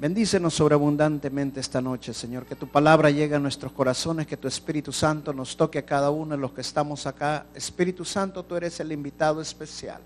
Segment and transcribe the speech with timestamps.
[0.00, 2.46] Bendícenos sobreabundantemente esta noche, Señor.
[2.46, 6.10] Que tu palabra llegue a nuestros corazones, que tu Espíritu Santo nos toque a cada
[6.10, 7.44] uno de los que estamos acá.
[7.54, 10.00] Espíritu Santo, tú eres el invitado especial.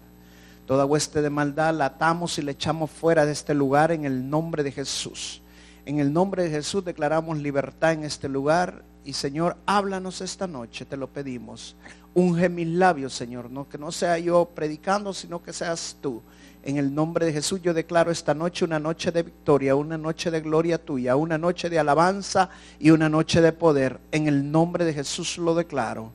[0.66, 4.28] Toda hueste de maldad la atamos y le echamos fuera de este lugar en el
[4.28, 5.42] nombre de Jesús.
[5.86, 8.82] En el nombre de Jesús declaramos libertad en este lugar.
[9.04, 11.76] Y Señor, háblanos esta noche, te lo pedimos.
[12.14, 13.48] Unge mis labios, Señor.
[13.48, 16.20] No, que no sea yo predicando, sino que seas tú.
[16.66, 20.30] En el nombre de Jesús yo declaro esta noche una noche de victoria, una noche
[20.30, 22.48] de gloria tuya, una noche de alabanza
[22.80, 24.00] y una noche de poder.
[24.10, 26.10] En el nombre de Jesús lo declaro.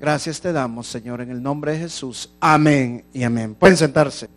[0.00, 2.30] Gracias te damos, Señor, en el nombre de Jesús.
[2.40, 3.54] Amén y amén.
[3.54, 4.28] Pueden sentarse.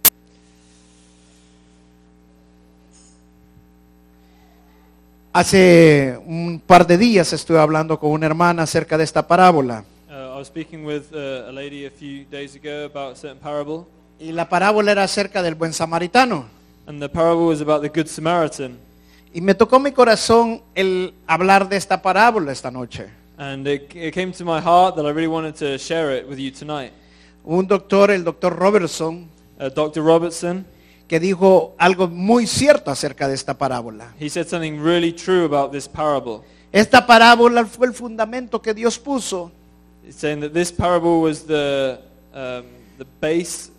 [5.33, 9.83] Hace un par de días estuve hablando con una hermana acerca de esta parábola.
[10.07, 13.39] Uh, I was speaking with uh, a lady a few days ago about a certain
[13.39, 13.87] parable,
[14.19, 16.45] Y la parábola era acerca del buen samaritano.
[16.87, 18.77] and the parable was about the Good Samaritan.
[19.33, 23.07] Y me tocó mi corazón el hablar de esta parábola esta noche.
[23.37, 26.37] And it, it came to my heart that I really wanted to share it with
[26.37, 26.93] you tonight.
[27.43, 30.03] Un doctor, el doctor Robertson, Uh, Dr.
[30.03, 30.65] Robertson,
[31.07, 34.13] que dijo algo muy cierto acerca de esta parábola.
[34.19, 36.41] he said something really true about this parable.
[36.73, 39.49] Esta parábola fue el fundamento que Dios puso
[40.05, 41.99] He's saying that this parable was the,
[42.33, 42.65] um,
[42.97, 43.71] the base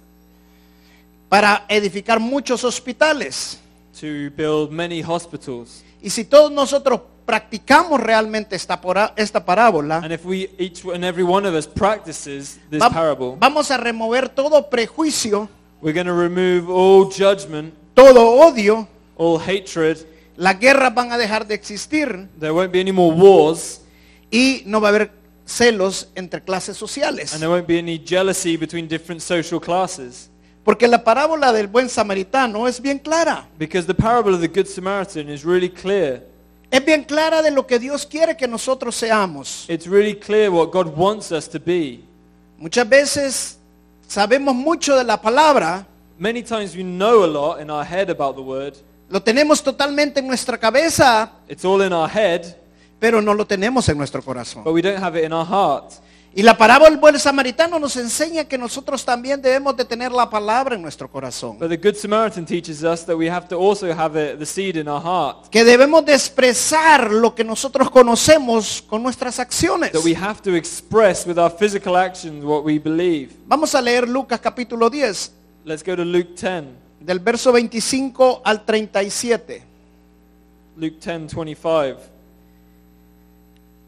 [1.29, 3.59] para edificar muchos hospitales.
[4.01, 5.83] to build many hospitals.
[6.03, 11.03] Y si todos nosotros practicamos realmente esta, pora- esta parábola, And if we, each and
[11.05, 15.49] every one of us practices this va- parable, vamos a remover todo prejuicio,
[15.81, 20.07] we're going to remove all judgment, todo odio, all hatred.
[20.37, 23.81] las guerras van a dejar de existir There won't be any more wars.
[24.31, 25.11] y no va a haber
[25.47, 27.33] celos entre clases sociales.
[27.33, 30.29] And there won't be any jealousy between different social classes.
[30.67, 33.47] Porque la parábola del buen samaritano es bien clara.
[33.57, 36.23] Because the parable of the Good Samaritan is really clear.
[36.73, 39.65] Es bien clara de lo que Dios quiere que nosotros seamos.
[39.69, 42.01] It's really clear what God wants us to be.
[42.59, 43.59] Muchas veces
[44.09, 45.87] sabemos mucho de la palabra,
[46.19, 48.75] Many times we know a lot in our head about the word.
[49.09, 52.57] lo tenemos totalmente en nuestra cabeza, It's all in our head,
[52.99, 54.65] pero no lo tenemos en nuestro corazón.
[54.65, 55.93] but we don't have it in our heart.
[56.39, 60.29] Y la parábola del buen samaritano nos enseña que nosotros también debemos de tener la
[60.29, 61.59] palabra en nuestro corazón.
[61.59, 64.77] But the Good Samaritan teaches us that we have to also have it, the seed
[64.77, 65.49] in our heart.
[65.49, 69.93] Que debemos de expresar lo que nosotros conocemos con nuestras acciones.
[69.93, 73.31] That we have to express with our physical actions what we believe.
[73.47, 75.33] Vamos a leer Lucas capítulo 10,
[75.65, 76.67] Let's go to Luke 10.
[77.01, 79.63] del verso 25 al 37.
[80.77, 82.16] Luke 10, 25.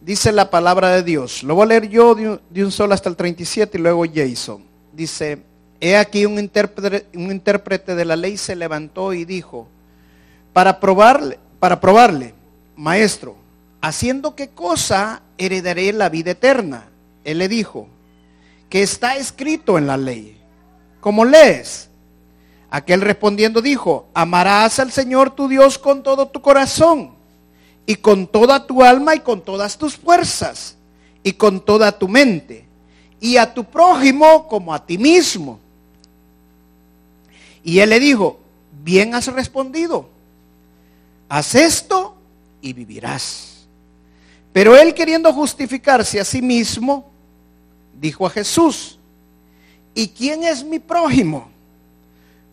[0.09, 1.43] Dice la palabra de Dios.
[1.43, 4.65] Lo voy a leer yo de un, solo hasta el 37 y luego Jason.
[4.91, 5.43] Dice,
[5.83, 9.69] he aquí un intérprete, un intérprete de la ley se levantó y dijo,
[10.55, 12.33] para probarle, para probarle,
[12.75, 13.37] maestro,
[13.83, 16.89] haciendo qué cosa heredaré la vida eterna.
[17.23, 17.87] Él le dijo,
[18.71, 20.41] que está escrito en la ley.
[21.01, 21.91] como lees?
[22.71, 27.18] Aquel respondiendo dijo, amarás al Señor tu Dios con todo tu corazón
[27.89, 30.77] y con toda tu alma y con todas tus fuerzas
[31.23, 32.67] y con toda tu mente
[33.19, 35.59] y a tu prójimo como a ti mismo.
[37.65, 38.41] Y él le dijo,
[38.85, 40.07] bien has respondido,
[41.31, 42.15] haz esto
[42.61, 43.67] y vivirás.
[44.53, 47.09] Pero él queriendo justificarse a sí mismo,
[47.99, 48.99] dijo a Jesús,
[49.95, 51.49] ¿y quién es mi prójimo?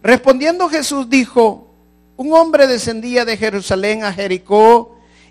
[0.01, 1.67] Respondiendo Jesús dijo,
[2.15, 4.94] un hombre descendía de Jerusalén a Jericó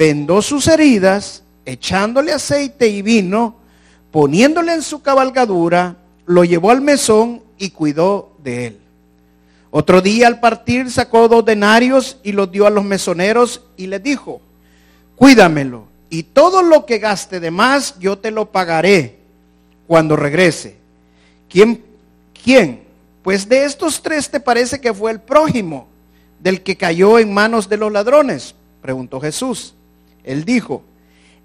[0.00, 3.56] vendó sus heridas, echándole aceite y vino,
[4.10, 8.78] poniéndole en su cabalgadura, lo llevó al mesón y cuidó de él.
[9.70, 14.02] Otro día al partir sacó dos denarios y los dio a los mesoneros y les
[14.02, 14.40] dijo,
[15.16, 19.18] cuídamelo y todo lo que gaste de más yo te lo pagaré
[19.86, 20.78] cuando regrese.
[21.46, 21.84] ¿Quién,
[22.42, 22.84] ¿Quién?
[23.22, 25.88] Pues de estos tres te parece que fue el prójimo
[26.38, 29.74] del que cayó en manos de los ladrones, preguntó Jesús.
[30.24, 30.82] Él dijo,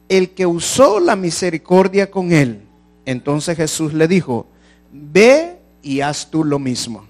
[0.09, 2.61] el que usó la misericordia con él.
[3.05, 4.47] Entonces Jesús le dijo,
[4.91, 7.05] ve y haz tú lo mismo.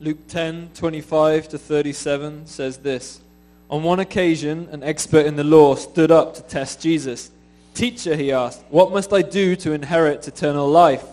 [0.00, 3.20] Luke 10, 25 to 37 says this.
[3.70, 7.30] On one occasion, an expert in the law stood up to test Jesus.
[7.74, 11.04] Teacher, he asked, what must I do to inherit eternal life?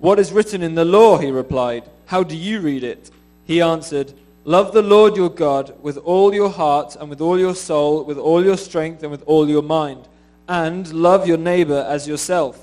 [0.00, 1.84] What is written in the law, he replied.
[2.06, 3.10] How do you read it?
[3.44, 4.12] He answered,
[4.46, 8.18] Love the Lord your God with all your heart and with all your soul, with
[8.18, 10.06] all your strength and with all your mind.
[10.46, 12.62] And love your neighbor as yourself.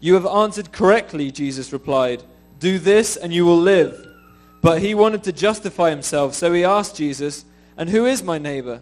[0.00, 2.24] You have answered correctly, Jesus replied.
[2.58, 4.04] Do this and you will live.
[4.62, 7.44] But he wanted to justify himself, so he asked Jesus,
[7.76, 8.80] And who is my neighbor?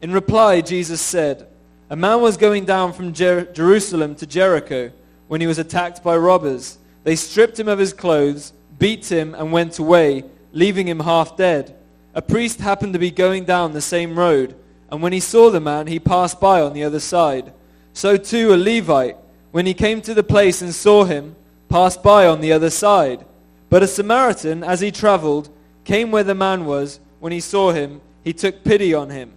[0.00, 1.48] In reply, Jesus said,
[1.90, 4.90] A man was going down from Jer- Jerusalem to Jericho
[5.26, 6.78] when he was attacked by robbers.
[7.04, 11.76] They stripped him of his clothes, beat him, and went away, leaving him half dead.
[12.14, 14.54] A priest happened to be going down the same road,
[14.90, 17.52] and when he saw the man, he passed by on the other side.
[17.92, 19.16] So too a Levite,
[19.50, 21.36] when he came to the place and saw him,
[21.68, 23.24] passed by on the other side.
[23.70, 25.48] But a Samaritan, as he traveled,
[25.84, 27.00] came where the man was.
[27.20, 29.32] When he saw him, he took pity on him.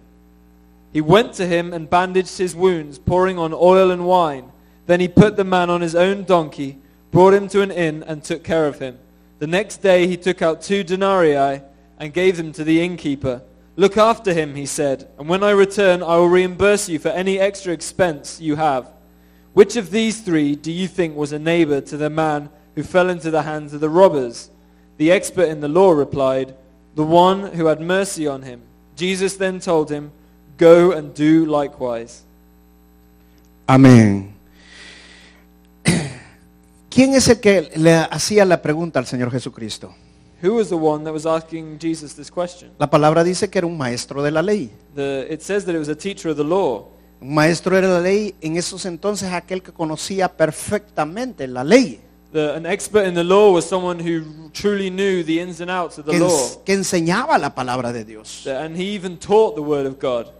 [0.92, 4.52] He went to him and bandaged his wounds, pouring on oil and wine.
[4.86, 6.78] Then he put the man on his own donkey,
[7.10, 8.98] brought him to an inn, and took care of him.
[9.42, 11.62] The next day he took out two denarii
[11.98, 13.42] and gave them to the innkeeper.
[13.74, 17.40] Look after him, he said, and when I return I will reimburse you for any
[17.40, 18.88] extra expense you have.
[19.52, 23.10] Which of these three do you think was a neighbor to the man who fell
[23.10, 24.48] into the hands of the robbers?
[24.96, 26.54] The expert in the law replied,
[26.94, 28.62] The one who had mercy on him.
[28.94, 30.12] Jesus then told him,
[30.56, 32.22] Go and do likewise.
[33.68, 34.31] Amén.
[37.02, 39.92] ¿Quién es el que le hacía la pregunta al Señor Jesucristo?
[40.40, 42.70] Who was the one that was asking Jesus this question?
[42.78, 44.70] La palabra dice que era un maestro de la ley.
[44.94, 46.86] The, it says that it was a teacher of the law.
[47.20, 52.00] Un maestro de la ley en esos entonces aquel que conocía perfectamente la ley,
[52.30, 55.98] The, an expert in the law was someone who truly knew the ins and outs
[55.98, 56.28] of the que, law.
[56.28, 58.46] ens- que enseñaba la palabra de Dios.
[58.46, 60.32] And he even taught the word of God.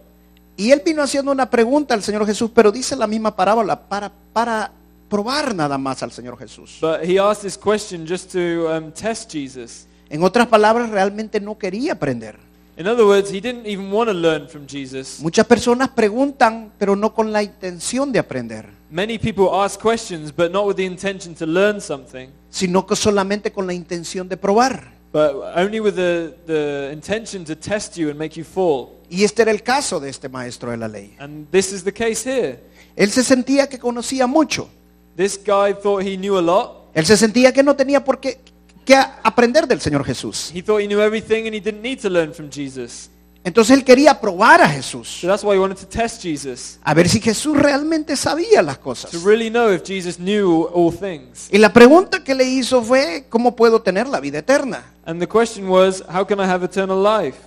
[0.55, 4.13] Y él vino haciendo una pregunta al Señor Jesús, pero dice la misma parábola para,
[4.31, 4.71] para
[5.13, 6.79] probar nada más al Señor Jesús.
[6.81, 9.85] But he asked this question just to um, test Jesus.
[10.09, 12.39] En otras palabras, realmente no quería aprender.
[12.77, 15.19] In other words, he didn't even want to learn from Jesus.
[15.19, 20.51] Muchas personas preguntan, pero no con la intención de aprender, Many people ask questions, but
[20.51, 24.91] not with the intention to learn something, sino que solamente con la intención de probar.
[25.11, 28.89] but only with the, the intention to test you and make you fall.
[29.11, 31.15] Y este era el caso de este maestro de la ley.
[31.19, 32.59] And this is the case here.
[32.95, 34.69] Él se sentía que conocía mucho.
[35.15, 36.89] This guy thought he knew a lot.
[36.93, 38.39] Él se sentía que no tenía por qué
[38.85, 40.51] que aprender del Señor Jesús.
[40.53, 43.09] He thought he knew everything and he didn't need to learn from Jesus.
[43.45, 46.79] Entonces él quería probar a Jesús, So that's why he wanted to test Jesus.
[46.81, 49.11] a ver si Jesús realmente sabía las cosas.
[49.11, 51.49] To really know if Jesus knew all things.
[51.51, 54.83] Y la pregunta que le hizo fue, ¿cómo puedo tener la vida eterna?
[55.05, 57.37] And the question was, how can I have eternal life?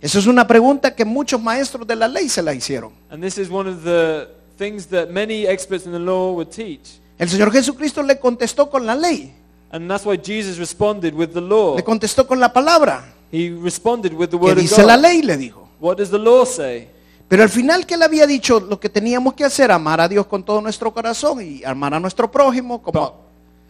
[0.00, 2.92] Esa es una pregunta que muchos maestros de la ley se la hicieron.
[3.10, 7.00] And this is one of the things that many experts in the law would teach.
[7.22, 9.32] El Señor Jesucristo le contestó con la ley,
[9.70, 11.76] And that's why Jesus responded with the law.
[11.76, 13.04] le contestó con la palabra.
[13.30, 15.22] He responded with the ¿Qué word of dice la ley?
[15.22, 15.68] Le dijo.
[15.80, 16.88] What does the law say?
[17.28, 20.26] Pero al final que él había dicho lo que teníamos que hacer, amar a Dios
[20.26, 23.14] con todo nuestro corazón y amar a nuestro prójimo But como...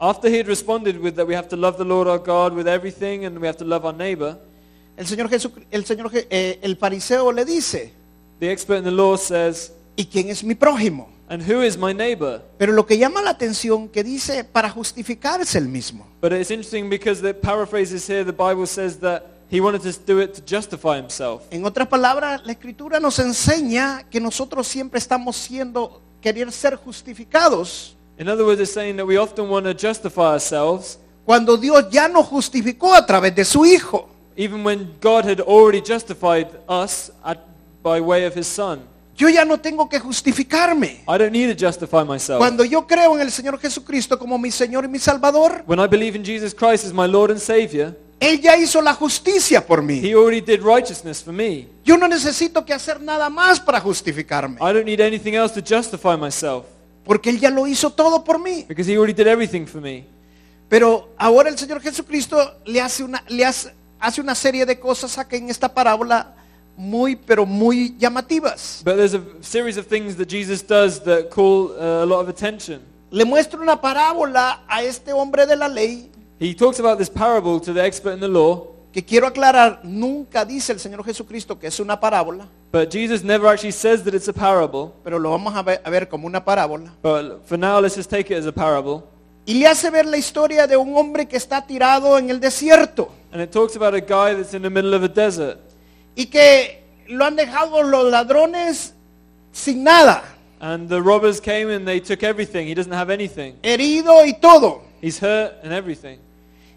[0.00, 2.66] after he had responded with that we have to love the Lord our God with
[2.66, 4.38] everything and we have to love our neighbor,
[4.96, 7.92] El Señor Jesús, el Señor, eh, el fariseo le dice,
[8.40, 11.11] the expert in the law says, ¿y quién es mi prójimo?
[11.32, 12.42] And who is my neighbor?
[12.58, 16.06] Pero lo que llama la atención que dice para justificarse el mismo.
[16.20, 20.20] But it's interesting because the paraphrases here, the Bible says that he wanted to do
[20.20, 21.44] it to justify himself.
[21.50, 27.96] En otras palabras, la escritura nos enseña que nosotros siempre estamos siendo, querer ser justificados
[28.18, 32.08] In other words, it's saying that we often want to justify ourselves cuando Dios ya
[32.08, 34.08] nos justificó a través de su Hijo.
[34.36, 37.38] even when God had already justified us at,
[37.82, 38.86] by way of his son.
[39.16, 41.02] Yo ya no tengo que justificarme.
[41.06, 42.38] I don't need to justify myself.
[42.38, 45.86] Cuando yo creo en el Señor Jesucristo como mi Señor y mi Salvador, When I
[45.86, 49.82] believe in Jesus Christ as my Lord and Savior, Él ya hizo la justicia por
[49.82, 50.00] mí.
[50.00, 51.68] he already did righteousness for me.
[51.84, 55.60] Yo no necesito que hacer nada más para justificarme, I don't need anything else to
[55.60, 56.64] justify myself
[57.04, 58.64] porque Él ya lo hizo todo por mí.
[58.68, 60.06] because he already did everything for me.
[60.68, 65.18] Pero ahora el Señor Jesucristo le hace una, le hace, hace una serie de cosas
[65.18, 66.34] acá en esta parábola
[66.76, 68.82] muy, pero muy llamativas.
[68.84, 72.28] But there's a series of things that Jesus does that call uh, a lot of
[72.28, 72.80] attention.
[73.10, 76.10] Le muestra una parábola a este hombre de la ley
[76.42, 80.44] He talks about this parable to the expert in the law, que quiero aclarar, nunca
[80.44, 84.26] dice el Señor Jesucristo que es una parábola, but Jesus never actually says that it's
[84.26, 84.92] a parable.
[85.04, 86.92] pero lo vamos a ver, a ver como una parábola.
[87.00, 89.04] But for now, let's just take it as a parable.
[89.46, 93.10] Y le hace ver la historia de un hombre que está tirado en el desierto
[93.30, 95.58] And it talks about a guy that's in the middle of a desert.
[96.14, 98.94] Y que lo han dejado los ladrones
[99.52, 100.22] sin nada,
[100.60, 102.68] And the robbers came and they took everything.
[102.68, 103.56] He doesn't have anything.
[103.62, 104.82] herido y todo.
[105.00, 106.18] He's hurt and everything.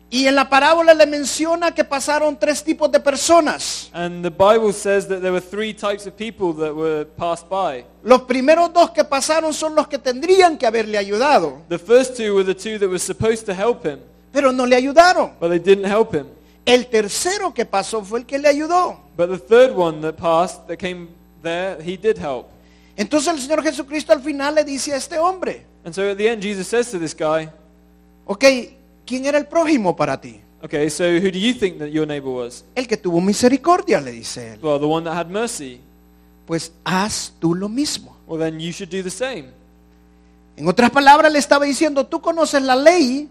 [0.10, 3.90] Y en la parábola le menciona que pasaron tres tipos de personas.
[3.94, 7.86] And the Bible says that there were three types of people that were passed by.
[8.04, 12.34] Los primeros dos que pasaron son los que tendrían que haberle ayudado, The first two
[12.36, 14.00] were the two that were supposed to help him,
[14.32, 15.34] pero no le ayudaron.
[15.40, 16.28] but they didn't help him.
[16.66, 19.00] El tercero que pasó fue el que le ayudó.
[19.16, 21.10] But the third one that passed, that came
[21.44, 22.48] there, he did help.
[22.98, 26.28] Entonces el Señor Jesucristo al final le dice a este hombre, And so at the
[26.28, 27.50] end, Jesus says to this guy,
[28.26, 28.44] ok,
[29.06, 30.42] ¿quién era el prójimo para ti?
[30.64, 32.66] Okay, so who do you think that your neighbor was?
[32.74, 34.60] El que tuvo misericordia, le dice él.
[34.64, 35.80] Well, the one that had mercy.
[36.48, 38.18] Pues haz tú lo mismo.
[38.26, 39.50] Well, then you should do the same.
[40.58, 43.30] En otras palabras le estaba diciendo, tú conoces la ley,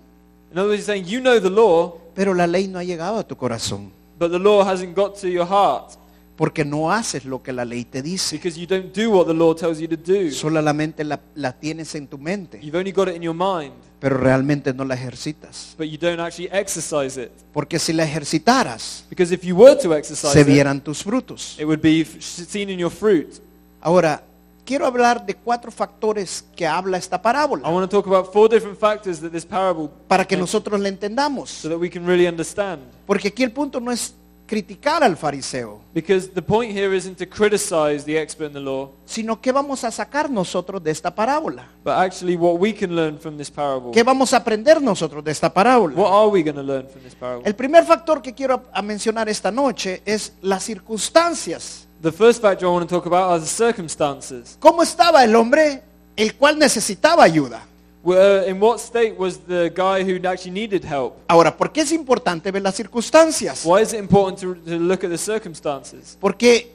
[0.53, 3.19] In other words, he's saying, you know the law, pero la ley no ha llegado
[3.19, 5.93] a tu corazón, but the law hasn't got to your heart
[6.37, 8.37] porque no haces lo que la ley te dice.
[8.37, 10.31] because you don't do what the law tells you to do.
[10.33, 14.17] Solamente la, la tienes en tu mente, You've only got it in your mind, pero
[14.19, 15.75] realmente no la ejercitas.
[15.79, 17.31] but you don't actually exercise it.
[17.53, 21.57] Porque si la ejercitaras, Because if you were to exercise se it, vieran tus frutos.
[21.59, 23.41] it would be seen in your fruit.
[23.81, 24.25] Ahora,
[24.65, 28.49] quiero hablar de cuatro factores que habla esta I parábola want to talk about four
[28.49, 31.51] different factors that this parable, para que nosotros la entendamos.
[31.51, 32.83] so that we can really understand.
[33.07, 34.15] Porque aquí el punto no es
[34.47, 38.91] criticar al fariseo, Because the point here isn't to criticize the expert in the law,
[39.07, 41.67] sino qué vamos a sacar nosotros de esta parábola.
[41.83, 43.91] but actually what we can learn from this parable.
[43.93, 45.95] ¿Qué vamos a aprender nosotros de esta parábola?
[45.97, 47.47] What are we going to learn from this parable?
[47.49, 51.87] El primer factor que quiero a mencionar esta noche es las circunstancias.
[52.05, 54.59] The first factor I want to talk about are the circumstances.
[54.61, 55.83] ¿Cómo estaba el hombre
[56.15, 57.63] el cual necesitaba ayuda?
[58.03, 61.15] Where, in what state was the guy who actually needed help?
[61.27, 63.65] Ahora, ¿por qué es importante ver las circunstancias?
[63.65, 66.19] Why is it important to, to look at the circumstances?
[66.21, 66.71] Porque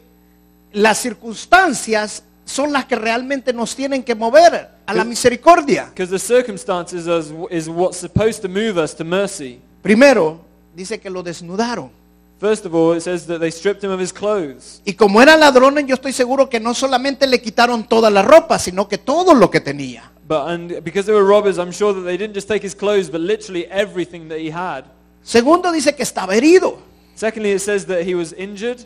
[0.73, 5.91] las circunstancias son las que realmente nos tienen que mover a la misericordia.
[5.93, 9.61] Because the circumstances is, is what's supposed to move us to mercy.
[9.83, 10.39] Primero,
[10.75, 11.98] dice que lo desnudaron.
[12.39, 14.81] First of all, it says that they stripped him of his clothes.
[14.85, 18.57] Y como eran ladrones, yo estoy seguro que no solamente le quitaron toda la ropa,
[18.57, 20.09] sino que todo lo que tenía.
[20.25, 23.09] But and because they were robbers, I'm sure that they didn't just take his clothes,
[23.09, 24.85] but literally everything that he had.
[25.21, 26.79] Segundo, dice que estaba herido.
[27.15, 28.85] Secondly, it says that he was injured.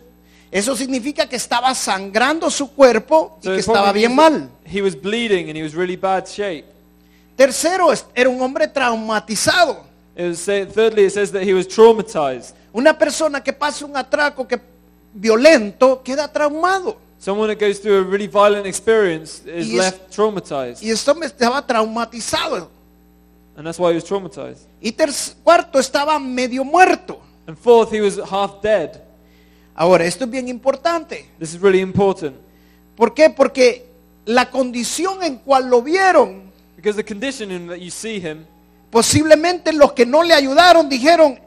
[0.52, 4.50] Eso significa que estaba sangrando su cuerpo y So que estaba bien mal.
[4.66, 6.66] He was bleeding and he was really bad shape.
[7.36, 9.84] Tercero, era un hombre traumatizado.
[10.16, 12.54] It was say, thirdly, it says that he was traumatized.
[12.74, 14.60] Una persona que pasa un atraco que
[15.14, 16.98] violento queda traumado.
[17.20, 20.82] Someone that goes through a really violent experience is Y es- left traumatized.
[20.84, 22.70] Y esto me estaba traumatizado.
[23.56, 24.66] And that's why he was traumatized.
[24.82, 25.12] Y ter-
[25.44, 27.20] cuarto, estaba medio muerto.
[27.48, 29.02] And fourth, he was half dead.
[29.76, 31.30] Ahora, esto es bien importante.
[31.40, 32.36] This is really important.
[32.96, 33.30] ¿Por qué?
[33.30, 33.86] Porque
[34.26, 38.46] la condición en cual lo vieron, Because the condition in that you see him,
[38.92, 41.40] posiblemente los que no le ayudaron dijeron,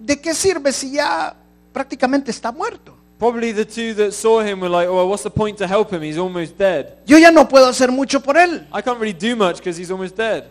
[0.00, 1.34] ¿de qué sirve si ya
[1.72, 2.96] prácticamente está muerto?
[3.20, 5.90] probably the two that saw him were like, oh, well, what's the point to help
[5.92, 6.00] him?
[6.02, 6.96] He's almost dead.
[7.06, 8.66] Yo ya no puedo hacer mucho por él.
[8.72, 10.44] I can't really do much because he's almost dead.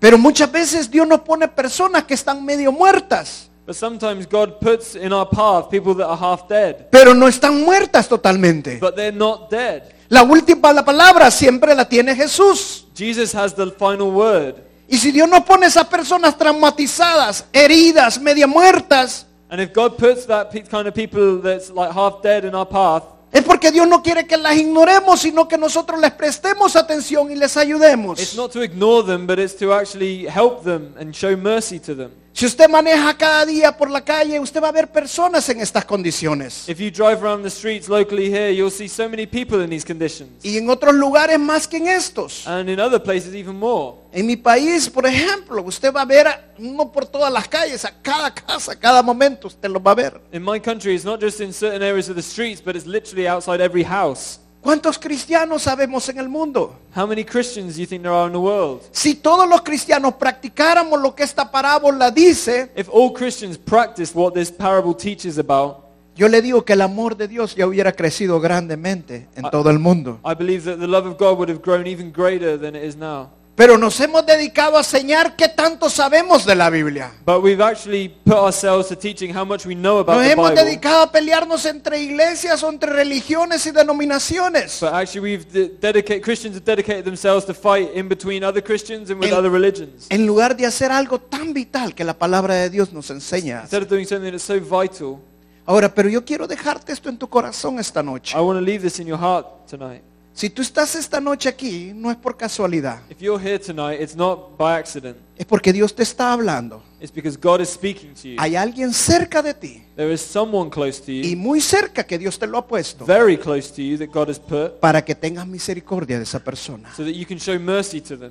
[0.00, 4.96] Pero muchas veces Dios nos pone personas que están medio muertas, But sometimes God puts
[4.96, 8.78] in our path people that are half dead, pero no están muertas totalmente.
[8.80, 9.82] but they're not dead.
[10.08, 12.86] La última la palabra siempre la tiene Jesús.
[12.94, 14.56] Jesus has the final word.
[14.92, 20.26] Y si Dios nos pone esas personas traumatizadas, heridas, media muertas, And if God puts
[20.26, 23.86] that pe- kind of people that's like half dead in our path, es porque Dios
[23.88, 28.20] no quiere que las ignoremos, sino que nosotros les prestemos atención y les ayudemos.
[28.20, 31.94] it's not to ignore them, but it's to actually help them and show mercy to
[31.94, 32.10] them.
[32.42, 35.84] Si usted maneja cada día por la calle, usted va a ver personas en estas
[35.84, 36.68] condiciones.
[36.68, 39.86] If you drive around the streets locally here, you'll see so many people in these
[39.86, 40.44] conditions.
[40.44, 42.44] Y en otros lugares más que en estos.
[42.48, 43.98] And in other places even more.
[44.10, 47.84] En mi país, por ejemplo, usted va a ver, a- no por todas las calles,
[47.84, 50.20] a cada casa, a cada momento usted lo va a ver.
[50.32, 53.28] In my country, it's not just in certain areas of the streets, but it's literally
[53.28, 54.40] outside every house.
[54.62, 56.76] ¿Cuántos cristianos sabemos en el mundo?
[56.96, 58.80] How many Christians do you think there are in the world?
[58.92, 64.34] Si todos los cristianos practicáramos lo que esta parábola dice, If all Christians practiced what
[64.34, 65.78] this parable teaches about,
[66.14, 69.80] yo le digo que el amor de Dios ya hubiera crecido grandemente en todo el
[69.80, 70.20] mundo.
[70.24, 72.96] I believe that the love of God would have grown even greater than it is
[72.96, 73.30] now.
[73.54, 77.12] Pero nos hemos dedicado a enseñar qué tanto sabemos de la Biblia.
[77.26, 80.50] But we've actually put ourselves to teaching how much we know about Nos the hemos
[80.50, 80.64] Bible.
[80.64, 84.78] dedicado a pelearnos entre iglesias o entre religiones y denominaciones.
[84.80, 89.10] But actually, we've de- dedicated Christians have dedicated themselves to fight in between other Christians
[89.10, 90.06] and with El- other religions.
[90.08, 93.60] En lugar de hacer algo tan vital que la palabra de Dios nos enseña.
[93.62, 95.18] Instead of doing something that's so vital,
[95.66, 98.34] Ahora, pero yo quiero dejarte esto en tu corazón esta noche.
[98.36, 100.02] I want to leave this in your heart tonight.
[100.34, 103.02] Si tú estás esta noche aquí, no es por casualidad.
[103.10, 105.16] If you're here tonight, it's not by accident.
[105.36, 106.82] Es porque Dios te está hablando.
[107.00, 108.36] It's because God is speaking to you.
[108.38, 112.16] Hay alguien cerca de ti There is someone close to y you, muy cerca que
[112.18, 115.14] Dios te lo ha puesto very close to you, that God has put, para que
[115.14, 118.30] tengas misericordia de esa persona so that you can show mercy to them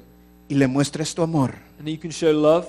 [0.50, 1.54] y le muestres tu amor.
[1.80, 2.66] and you can show love.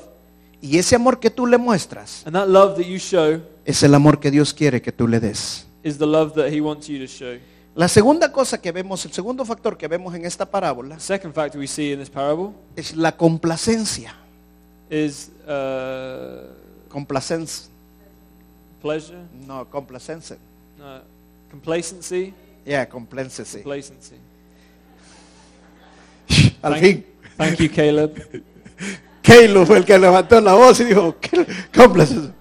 [0.60, 3.94] Y ese amor que tú le muestras And that love that you show es el
[3.94, 5.66] amor que Dios quiere que tú le des.
[5.84, 7.38] is the love that He wants you to show.
[7.74, 11.58] La segunda cosa que vemos, el segundo factor que vemos en esta parábola second factor
[11.58, 14.14] we see in this parable es la complacencia.
[14.90, 16.52] is uh,
[16.90, 17.70] Complacencia.
[18.82, 20.36] pleasure, No, complacencia.
[20.78, 21.00] uh,
[21.50, 22.34] complacency,
[22.66, 23.58] Yeah, complacency.
[23.62, 24.16] complacency.
[26.60, 27.06] Al Thank- fin.
[27.38, 28.42] Thank you, Caleb.
[29.22, 32.32] Caleb fue el que levantó la voz y dijo, "¿Qué- complacencia?"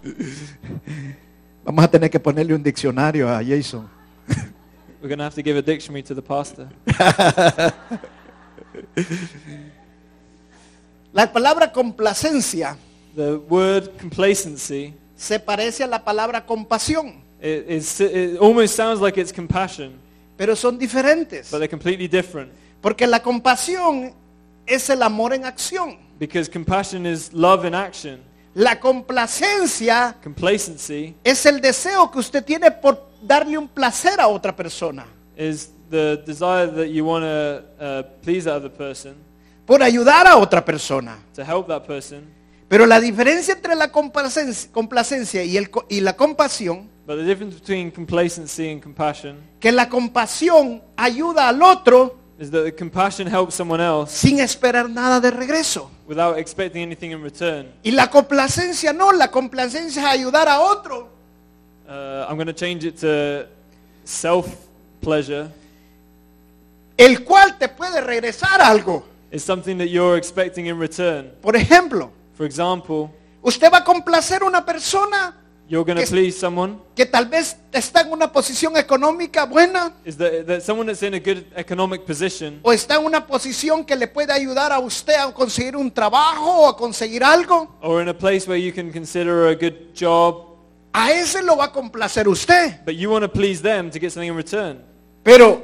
[1.64, 3.88] Vamos a tener que ponerle un diccionario a Jason.
[5.01, 6.70] We're going to have to give a dictionary to the pastor.
[11.13, 12.77] La palabra complacencia
[13.15, 19.34] The word complacency, se parece a la palabra compasión, it, it almost sounds like it's
[19.34, 20.00] compassion,
[20.38, 21.51] pero son diferentes.
[21.51, 22.50] but they're completely different.
[22.81, 24.13] Porque la compasión
[24.65, 25.98] es el amor en acción.
[26.17, 28.22] Because compassion is love in action.
[28.53, 34.56] La complacencia Complacency es el deseo que usted tiene por darle un placer a otra
[34.56, 35.06] persona,
[35.38, 39.16] is the desire that you want to uh, please that other person,
[39.66, 41.18] por ayudar a otra persona.
[41.34, 42.24] to help that person.
[42.68, 47.24] Pero la diferencia entre la complacencia, complacencia y, el co- y la compasión, But the
[47.26, 53.28] difference between complacency and compassion que la compasión ayuda al otro is that the compassion
[53.28, 55.89] helps someone else sin esperar nada de regreso.
[56.08, 57.67] without expecting anything in return.
[57.84, 61.10] Y la complacencia no, la complacencia es ayudar a otro
[61.91, 63.47] Uh, I'm going to change it to
[64.06, 65.49] self-pleasure.
[66.97, 69.04] el cual te puede regresar algo.
[69.30, 71.32] It's something that you're expecting in return.
[71.41, 73.10] Por ejemplo, For example,
[73.43, 75.36] usted va a complacer a una persona
[75.67, 76.77] you're going to Que- please someone.
[76.95, 81.13] que tal vez está en una posición económica buena Is that, that someone that's in
[81.15, 85.15] a good economic position o está en una posición que le puede ayudar a usted
[85.15, 87.75] a conseguir un trabajo o a conseguir algo.
[87.82, 90.51] or in a place where you can consider a good job,
[90.93, 92.80] A ese lo va a complacer usted.
[92.86, 94.80] but you want to please them to get something in return.
[95.23, 95.63] Pero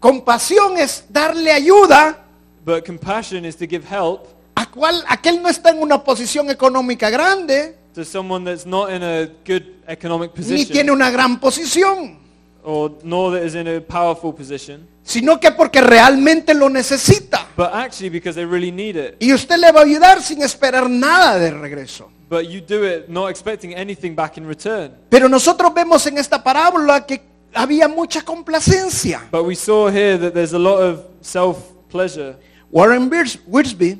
[0.00, 2.24] compasión es darle ayuda
[2.64, 7.08] But compassion is to give help a cual aquel no está en una posición económica
[7.10, 12.18] grande to someone that's not in a good economic ni tiene position una gran posición,
[12.62, 17.46] or nor that is in a powerful position, sino que porque realmente lo necesita.
[17.56, 19.16] but actually because they really need it.
[19.20, 22.10] Y usted le va a ayudar sin esperar nada de regreso.
[22.28, 24.92] But you do it not expecting anything back in return.
[25.08, 27.22] Pero nosotros vemos en esta parábola que
[27.54, 29.26] había mucha complacencia.
[29.30, 32.36] But we saw here that there's a lot of self-pleasure.
[32.70, 33.98] Warren Wiersbe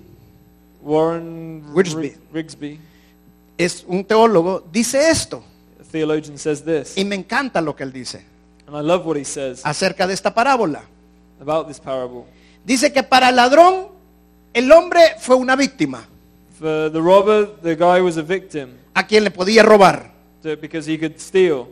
[0.83, 1.65] Warren.
[1.75, 2.79] Rig- Rigsby,
[3.57, 5.43] es un teólogo, dice esto,
[5.81, 8.23] a theologian, says this, y me encanta lo que él dice
[8.67, 10.83] and I love what he says acerca de esta parábola.
[11.41, 12.25] about this parable.
[12.65, 13.89] Dice que para el ladrón
[14.53, 16.07] el hombre fue una víctima
[16.59, 20.11] For the robber, the guy was a victim a quien le podía robar.
[20.43, 21.67] to- because he could steal.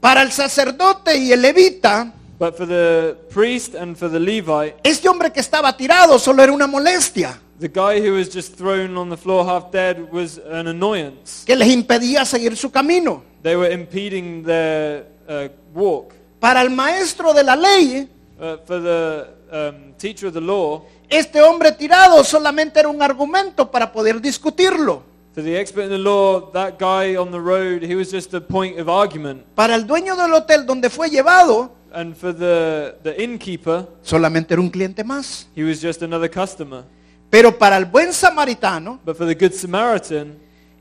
[0.00, 5.08] Para el sacerdote y el levita, But for the priest and for the Levite, este
[5.08, 9.10] hombre que estaba tirado solo era una molestia the guy who was just thrown on
[9.10, 11.42] the floor half dead was an annoyance.
[11.44, 13.24] que les impedía seguir su camino.
[13.42, 16.14] They were impeding their uh, walk.
[16.38, 18.08] Para el maestro de la ley,
[18.40, 23.70] Uh, for the um, teacher of the law, este hombre tirado solamente era un argumento
[23.70, 25.02] para poder discutirlo.
[25.34, 28.40] for the expert in the law, that guy on the road, he was just a
[28.40, 29.42] point of argument.
[29.54, 34.60] Para el dueño del hotel donde fue llevado, And for the, the innkeeper, solamente era
[34.60, 35.46] un cliente más.
[35.56, 36.82] he was just another customer.
[37.30, 40.36] Pero para el buen samaritano, But for the good Samaritan,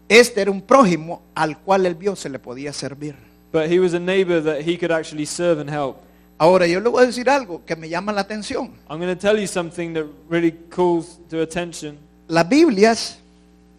[0.10, 3.16] este era un prójimo al cual él vio se le podía servir.
[3.52, 5.98] but he was a neighbor that he could actually serve and help.
[6.40, 8.72] Ahora yo le voy a decir algo que me llama la atención.
[8.90, 11.98] I'm going to tell you something that really calls to attention.
[12.28, 13.18] Las Biblias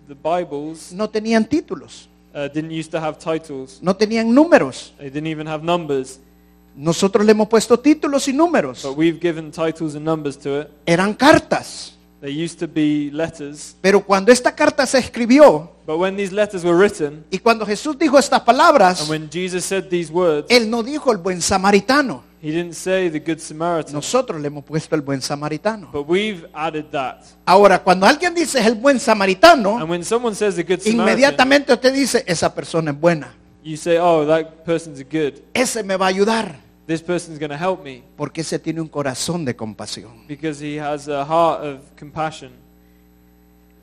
[0.09, 3.79] The Bibles no tenían títulos, uh, didn't used to have titles.
[3.83, 4.93] no tenían números.
[4.99, 6.19] They didn't even have numbers.
[6.75, 8.83] Nosotros le hemos puesto títulos y números.
[8.83, 10.71] But we've given titles and numbers to it.
[10.87, 11.95] Eran cartas.
[12.21, 16.65] They used to be letters, Pero cuando esta carta se escribió but when these letters
[16.65, 20.69] were written, y cuando Jesús dijo estas palabras, and when Jesus said these words, Él
[20.69, 22.25] no dijo el buen samaritano.
[22.41, 23.93] He didn't say the Good Samaritan.
[23.95, 25.91] Nosotros le hemos puesto el buen samaritano.
[25.93, 27.23] But we've added that.
[27.45, 31.73] Ahora, cuando alguien dice el buen samaritano, And when someone says the Good Samaritan, inmediatamente
[31.73, 33.35] usted dice, esa persona es buena.
[33.65, 35.43] you say, oh, that person's good.
[35.53, 36.57] Ese me va a ayudar.
[36.87, 40.27] This person's going to help me Porque ese tiene un corazón de compasión.
[40.27, 42.53] because he has a heart of compassion.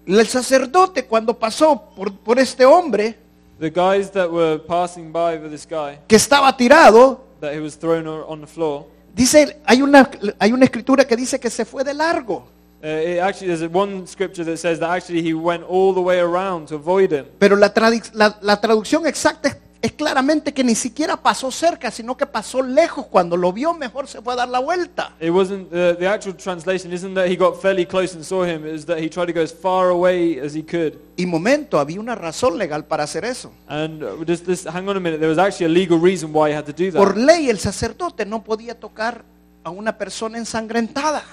[0.07, 3.17] El sacerdote cuando pasó por, por este hombre
[3.59, 8.07] The guys that were passing by this guy, que estaba tirado, that he was thrown
[8.07, 11.93] on the floor, dice, hay una, hay una escritura que dice que se fue de
[11.93, 12.47] largo.
[12.83, 16.19] uh, it actually, there's one scripture that says that actually he went all the way
[16.19, 17.25] around to avoid him.
[17.39, 17.71] Pero la,
[18.13, 22.61] la- la traducción exacta es, es claramente que ni siquiera pasó cerca, sino que pasó
[22.61, 23.05] lejos.
[23.07, 25.13] Cuando lo vio, mejor se fue a dar la vuelta.
[25.19, 28.63] It wasn't, uh, the actual translation isn't that he got fairly close and saw him,
[28.63, 30.97] was that he tried to go as far away as he could.
[31.17, 33.51] Y momento, había una razón legal para hacer eso.
[33.67, 36.49] And uh, just, this, hang on a minute, there was actually a legal reason why
[36.49, 36.97] he had to do that.
[36.97, 39.23] Por ley, el sacerdote no podía tocar
[39.63, 41.23] a una persona ensangrentada.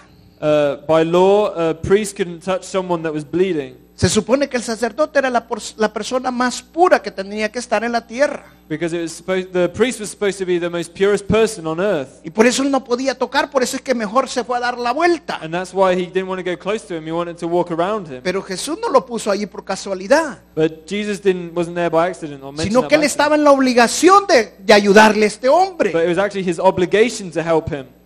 [0.41, 4.63] Uh, by law, a priest couldn't touch someone that was bleeding Se supone que el
[4.63, 8.45] sacerdote era la, persona más pura que tenía que estar en la tierra.
[8.69, 11.79] because it was supposed, the priest was supposed to be the most purest person on
[11.79, 12.21] earth.
[12.25, 14.61] Y por eso él no podía tocar, por eso es que mejor se fue a
[14.61, 15.39] dar la vuelta.
[15.43, 17.07] And that's why he didn't want to go close to him.
[17.07, 18.23] He wanted to walk around him.
[18.23, 22.43] Pero Jesús no lo puso allí por casualidad, But Jesus didn't, wasn't there by accident
[22.43, 25.57] or mentioned sino que él estaba en la obligación de, de ayudarle a este But
[25.57, 25.93] hombre.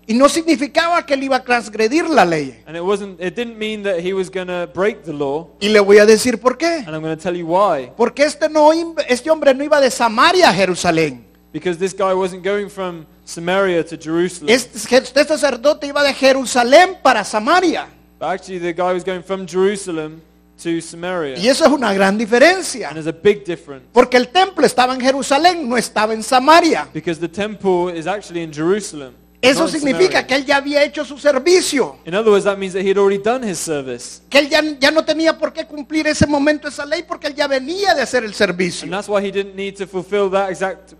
[0.08, 2.62] Y no significaba que él iba a transgredir la ley.
[2.66, 5.48] And it wasn't, it didn't mean that he was going to break the law.
[5.60, 6.84] Y le voy a decir por qué.
[6.86, 7.90] And I'm going to tell you why.
[7.96, 8.70] Porque este, no,
[9.08, 11.24] este hombre no iba de Samaria a Jerusalén.
[11.52, 14.54] Because this guy wasn't going from Samaria to Jerusalem.
[14.54, 17.88] Este, este sacerdote iba de Jerusalén para Samaria.
[18.20, 20.22] But actually the guy was going from Jerusalem
[20.62, 21.36] to Samaria.
[21.36, 22.88] Y eso es una gran diferencia.
[22.88, 23.86] And there's a big difference.
[23.92, 26.88] Porque el templo estaba en Jerusalén, no estaba en Samaria.
[26.94, 29.14] Because the temple is actually in Jerusalem.
[29.42, 31.96] Eso significa que él ya había hecho su servicio.
[32.06, 34.22] In other words, that means that he had already done his service.
[34.30, 37.34] Que él ya, ya no tenía por qué cumplir ese momento esa ley porque él
[37.34, 38.88] ya venía de hacer el And servicio.
[38.90, 40.94] that's why he didn't need to fulfill that exact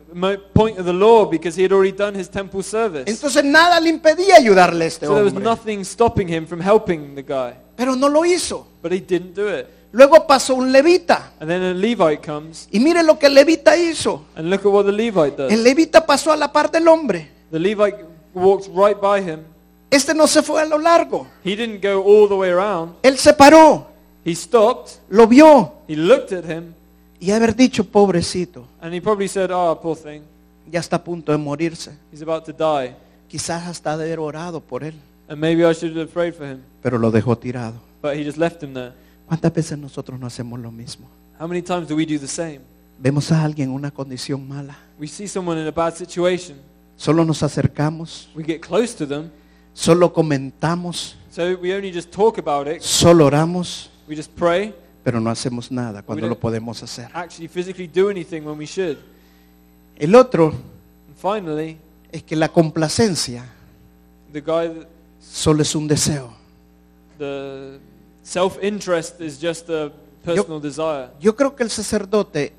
[0.54, 3.04] point of the law because he had already done his temple service.
[3.10, 5.48] Entonces nada le impedía ayudarle a este So there was hombre.
[5.50, 7.54] nothing stopping him from helping the guy.
[7.76, 8.66] Pero no lo hizo.
[8.82, 9.66] But he didn't do it.
[9.92, 11.32] Luego pasó un levita.
[11.40, 14.24] And then a Levite comes, Y mire lo que el levita hizo.
[14.36, 15.52] and look at what the Levite does.
[15.52, 17.30] El levita pasó a la par del hombre.
[17.50, 18.04] The Levite
[18.36, 19.40] walked right by him.
[19.90, 21.26] Este no se fue a lo largo.
[21.44, 22.94] He didn't go all the way around.
[23.02, 23.86] Él se paró,
[24.24, 26.74] He stopped, lo vio he looked at him,
[27.20, 30.22] y haber dicho, pobrecito, and he probably said, oh, poor thing.
[30.70, 31.92] ya está a punto de morirse.
[32.12, 32.94] He's about to die.
[33.28, 34.94] Quizás hasta haber orado por él,
[35.28, 36.60] And maybe I should have prayed for him.
[36.82, 37.74] pero lo dejó tirado.
[38.02, 38.92] But he just left him there.
[39.26, 41.06] ¿Cuántas veces nosotros no hacemos lo mismo?
[41.38, 42.60] How many times do we do the same?
[42.98, 46.56] Vemos a alguien en una condición mala, We see someone in a bad situation.
[46.96, 49.30] Solo nos acercamos, We get close to them.
[49.74, 52.80] solo comentamos, So we only just talk about it.
[52.82, 54.72] solo oramos, We just pray.
[55.04, 57.08] pero no hacemos nada cuando lo podemos hacer.
[57.14, 58.96] Actually physically do anything when we should.
[59.96, 61.78] El otro And finally,
[62.12, 63.44] es que la complacencia
[64.32, 64.86] the guy, that,
[65.20, 66.32] solo es un deseo.
[67.18, 67.78] the
[68.22, 69.90] self-interest is just a
[70.24, 71.08] personal desire.
[71.20, 72.52] Yo creo que el sacerdote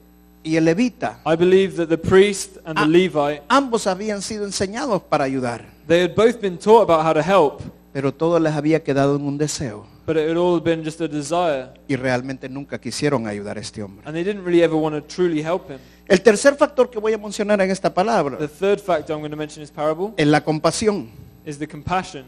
[0.48, 2.88] y el levita, I believe that the priest and the Ah.
[2.88, 7.22] Levite, ambos habían sido enseñados para ayudar, they had both been taught about how to
[7.22, 7.62] help,
[7.94, 11.08] pero todo les había quedado en un deseo but it had all been just a
[11.08, 11.68] desire.
[11.88, 14.08] y realmente nunca quisieron ayudar a este hombre.
[14.08, 15.80] And they didn't really ever want to truly help him.
[16.08, 19.32] El tercer factor que voy a mencionar en esta palabra The third factor I'm going
[19.32, 21.10] to mention in this parable es la compasión.
[21.46, 22.24] is the compassion.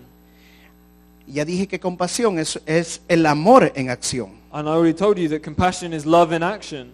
[1.25, 4.31] Ya dije que compasión es, es el amor en acción.
[4.51, 6.91] And I already told you that compassion is love in action.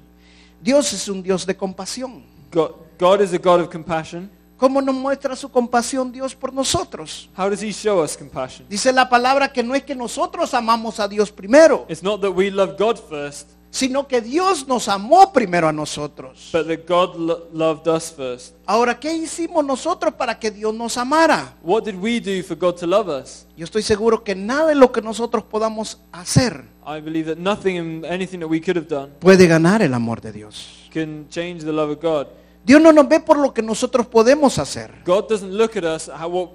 [0.65, 2.23] Dios es un Dios de compasión.
[2.51, 4.31] God, God is a God of compassion.
[4.57, 7.29] ¿Cómo nos muestra su compasión Dios por nosotros?
[7.37, 8.65] How does he show us compassion?
[8.67, 12.31] Dice la palabra que no es que nosotros amamos a Dios primero, It's not that
[12.31, 16.49] we love God first, sino que Dios nos amó primero a nosotros.
[16.51, 18.55] but that God lo- loved us first.
[18.65, 21.53] Ahora, ¿qué hicimos nosotros para que Dios nos amara?
[21.61, 23.45] What did we do for God to love us?
[23.55, 27.77] Yo estoy seguro que nada de lo que nosotros podamos hacer I believe that nothing
[27.79, 30.87] and anything that we could have done puede ganar el amor de Dios.
[30.91, 32.27] can change the love of God.
[32.65, 34.91] Dios no nos ve por lo que nosotros podemos hacer.
[35.05, 36.49] God doesn't look at us how what,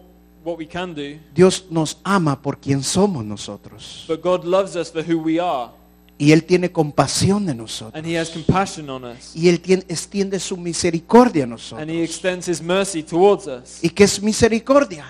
[0.45, 4.05] what we can do, Dios nos ama por quien somos nosotros.
[4.09, 5.71] but God loves us for who we are.
[6.21, 7.95] Y Él tiene compasión de nosotros.
[7.95, 9.35] and He has compassion on us.
[9.35, 11.81] Y Él tiene- extiende su misericordia a nosotros.
[11.81, 13.79] And He extends His mercy towards us.
[13.83, 15.07] ¿Y qué es misericordia?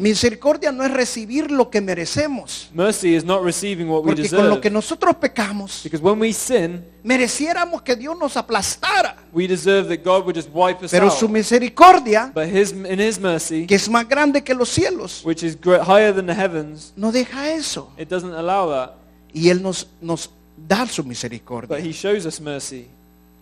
[0.00, 2.68] Misericordia no es recibir lo que merecemos.
[2.74, 6.32] Mercy is not receiving what we Porque con lo que nosotros pecamos, Because when we
[6.32, 9.16] sin, mereciéramos que Dios nos aplastara.
[9.32, 13.20] we deserve that God would just wipe us Pero su misericordia, But his, in His
[13.20, 17.12] mercy, que es más grande que los cielos, which is higher than the heavens, no
[17.12, 17.92] deja eso.
[17.96, 19.05] it doesn't allow that.
[19.36, 21.78] Y Él nos, nos da su But misericordia.
[21.78, 22.86] He shows us mercy.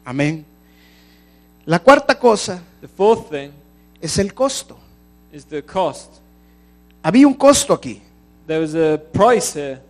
[0.04, 0.44] Amén.
[1.64, 3.50] La cuarta cosa The fourth thing
[4.00, 4.76] es el costo.
[5.32, 6.14] is the cost.
[7.00, 8.02] Había un costo aquí.
[8.48, 9.80] There was a price here.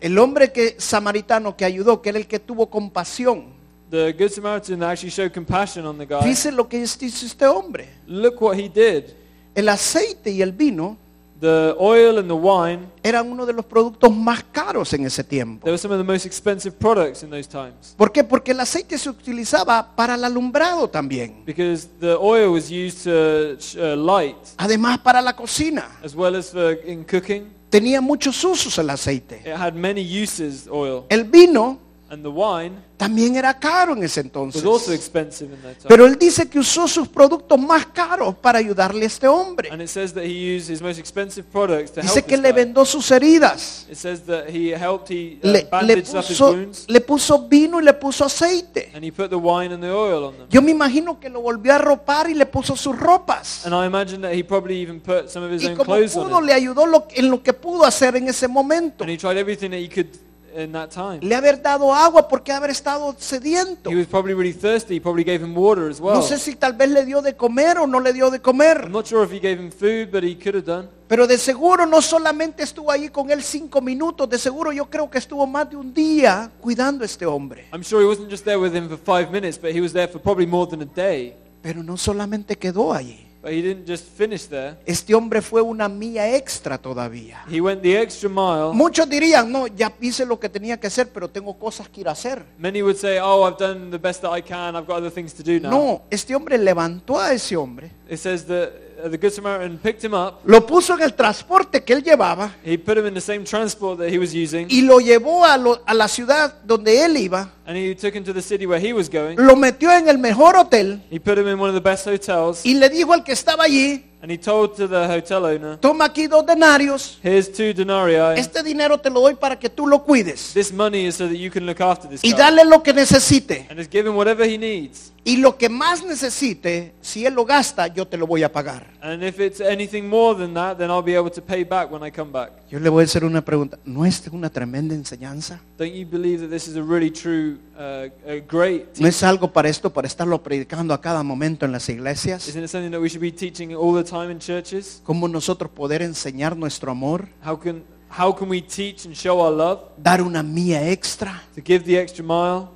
[0.00, 3.44] El hombre que samaritano que ayudó, que era el que tuvo compasión.
[3.88, 6.24] The Good Samaritan actually showed compassion on the guy.
[6.24, 7.88] Dice lo que hizo este hombre.
[8.08, 9.12] Look what he did.
[9.54, 10.96] El aceite y el vino
[11.42, 15.64] The oil and the wine, eran uno de los productos más caros en ese tiempo.
[15.64, 17.96] they were some of the most expensive products in those times.
[17.96, 18.22] ¿Por qué?
[18.22, 21.42] Porque el aceite se utilizaba para el alumbrado también.
[21.44, 25.90] Because the oil was used to uh, light Además para la cocina.
[26.04, 27.48] as well as for in cooking.
[27.70, 29.42] Tenía muchos usos el aceite.
[29.44, 31.06] It had many uses, oil.
[31.08, 31.80] El vino
[32.12, 34.64] And the wine también era caro en ese was entonces.
[34.66, 35.88] also expensive in that time.
[35.88, 39.70] Pero él dice que usó sus productos más caros para ayudarle a este hombre.
[39.72, 42.52] And it says that he used his most expensive products to Dice help que le
[42.52, 43.86] vendó sus heridas.
[43.90, 46.84] It says that he helped, he uh, Le, le bandaged up his puso, wounds.
[46.86, 48.92] le puso vino y le puso aceite.
[48.94, 50.46] And he put the wine and the oil on them.
[50.50, 53.64] Yo me imagino que lo volvió a ropar y le puso sus ropas.
[53.64, 56.12] And I imagine that he probably even put some of his Y own como clothes
[56.12, 59.02] pudo, on le ayudó lo- en lo que pudo hacer en ese momento.
[59.02, 60.08] And he tried everything that he could
[60.54, 61.18] in that time.
[61.22, 63.90] Le haber dado agua porque haber estado sediento.
[63.90, 64.94] He was probably really thirsty.
[64.96, 66.14] He probably gave him water as well.
[66.14, 68.42] No sé si tal vez le dio de comer o no le dio de I'm
[68.42, 68.88] comer.
[68.90, 70.88] not sure if he gave him food, but he could have done.
[71.08, 75.10] Pero de seguro no solamente estuvo allí con él cinco minutos, de seguro yo creo
[75.10, 77.66] que estuvo más de un día cuidando a este hombre.
[77.72, 80.08] I'm sure he wasn't just there with him for five minutes, but he was there
[80.08, 81.36] for probably more than a day.
[81.60, 83.26] Pero no solamente quedó allí.
[83.42, 84.76] But he didn't just finish there.
[84.86, 87.44] Este hombre fue una milla extra todavía.
[87.50, 88.72] He went the extra mile.
[88.72, 92.08] Muchos dirían, no, ya hice lo que tenía que hacer, pero tengo cosas que ir
[92.08, 92.44] a hacer.
[92.56, 94.76] Many would say, "Oh, I've done the best that I can.
[94.76, 98.18] I've got other things to do now." No, este hombre levantó a ese hombre, It
[98.18, 98.70] says that
[99.10, 100.40] the Good Samaritan picked him up.
[100.44, 103.98] lo puso en el transporte que él llevaba He put him in the same transport
[103.98, 107.50] that he was using, y lo llevó a, lo- a la ciudad donde él iba,
[107.66, 109.36] and he took him to the city where he was going.
[109.36, 112.64] lo metió en el mejor hotel He put him in one of the best hotels,
[112.64, 116.04] y le dijo al que estaba allí, and he told to the hotel owner, toma
[116.04, 118.38] aquí dos denarios, "Here's two denarii.
[118.38, 121.34] este dinero te lo doy para que tú lo cuides This money is so that
[121.36, 123.66] you can look after this y guy, dale lo que necesite.
[123.68, 125.11] and just give him whatever he needs.
[125.24, 128.90] Y lo que más necesite, si él lo gasta, yo te lo voy a pagar.
[129.00, 132.02] And if it's anything more than that, then I'll be able to pay back when
[132.02, 133.78] I come back." Yo le voy a hacer una pregunta.
[133.84, 135.60] ¿No es una tremenda enseñanza?
[135.78, 138.98] Don't you believe that this is a really true, uh, a great?
[138.98, 142.48] ¿No es algo para esto, para estarlo predicando a cada momento en las iglesias?
[142.48, 145.00] Isn't it something that we should be teaching all the time in churches?
[145.04, 147.28] ¿Cómo nosotros poder enseñar nuestro amor?
[147.46, 147.84] How can
[148.18, 151.42] how can we teach and show our love Dar una mía extra.
[151.54, 152.68] to give the extra mile?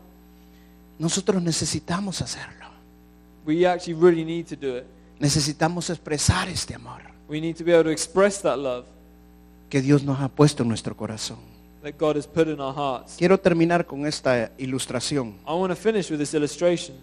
[0.98, 2.66] Nosotros necesitamos hacerlo.
[3.46, 4.84] We actually really need to do it.
[5.18, 8.84] Necesitamos expresar este amor We need to be able to express that love
[9.68, 11.38] que Dios nos ha puesto en nuestro corazón.
[11.82, 13.16] that God has put in our hearts.
[13.16, 15.34] Quiero terminar con esta ilustración.
[15.46, 16.96] I want to finish with this illustration.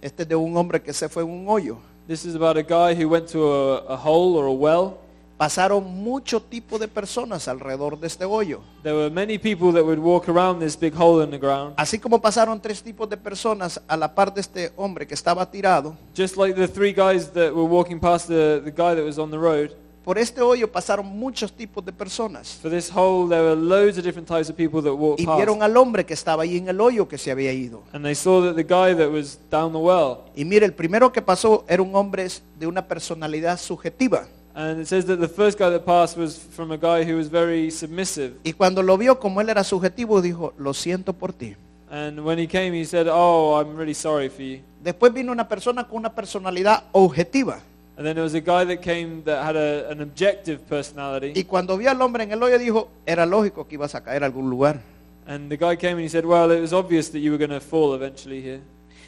[0.00, 1.78] Este es de un hombre que se fue en un hoyo.
[2.06, 4.98] This is about a guy who went to a, a hole or a well.
[5.40, 8.60] Pasaron mucho tipo de personas alrededor de este hoyo.
[8.82, 11.72] There were many people that would walk around this big hole in the ground.
[11.78, 15.50] Así como pasaron tres tipos de personas a la par de este hombre que estaba
[15.50, 19.16] tirado, Just like the three guys that were walking past the, the guy that was
[19.16, 19.70] on the road.
[20.04, 22.58] por este hoyo pasaron muchos tipos de personas.
[22.60, 25.38] For this hole, there were loads of different types of people that walked Y past.
[25.38, 27.82] vieron al hombre que estaba ahí en el hoyo que se había ido.
[27.94, 30.18] And they saw that the guy that was down the well.
[30.36, 34.26] Y mire, el primero que pasó era un hombre de una personalidad subjetiva.
[34.60, 37.28] And it says that the first guy that passed was from a guy who was
[37.28, 38.34] very submissive.
[38.44, 41.56] Y cuando lo vio como él era subjetivo, dijo, lo siento por ti.
[41.90, 44.60] And when he came, he said, Oh, I'm really sorry for you.
[44.84, 47.62] Después vino una persona con una personalidad objetiva.
[47.96, 51.32] And then there was a guy that came that had a, an objective personality.
[51.34, 54.22] Y cuando vio al hombre en el hoyo, dijo, era lógico que ibas a caer
[54.24, 54.82] a algún lugar.
[55.26, 57.58] And the guy came and he said, Well, it was obvious that you were going
[57.58, 58.60] to fall eventually here.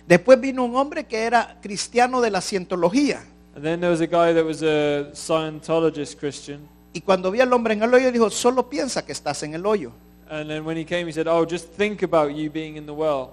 [0.09, 3.23] Después vino un hombre que era cristiano de la cientología.
[3.55, 6.69] And then there was a guy that was a Scientologist Christian.
[6.95, 9.65] Y cuando vio al hombre en el hoyo, dijo, solo piensa que estás en el
[9.65, 9.93] hoyo.
[10.31, 12.93] And then when he came, he said, Oh, just think about you being in the
[12.95, 13.31] well.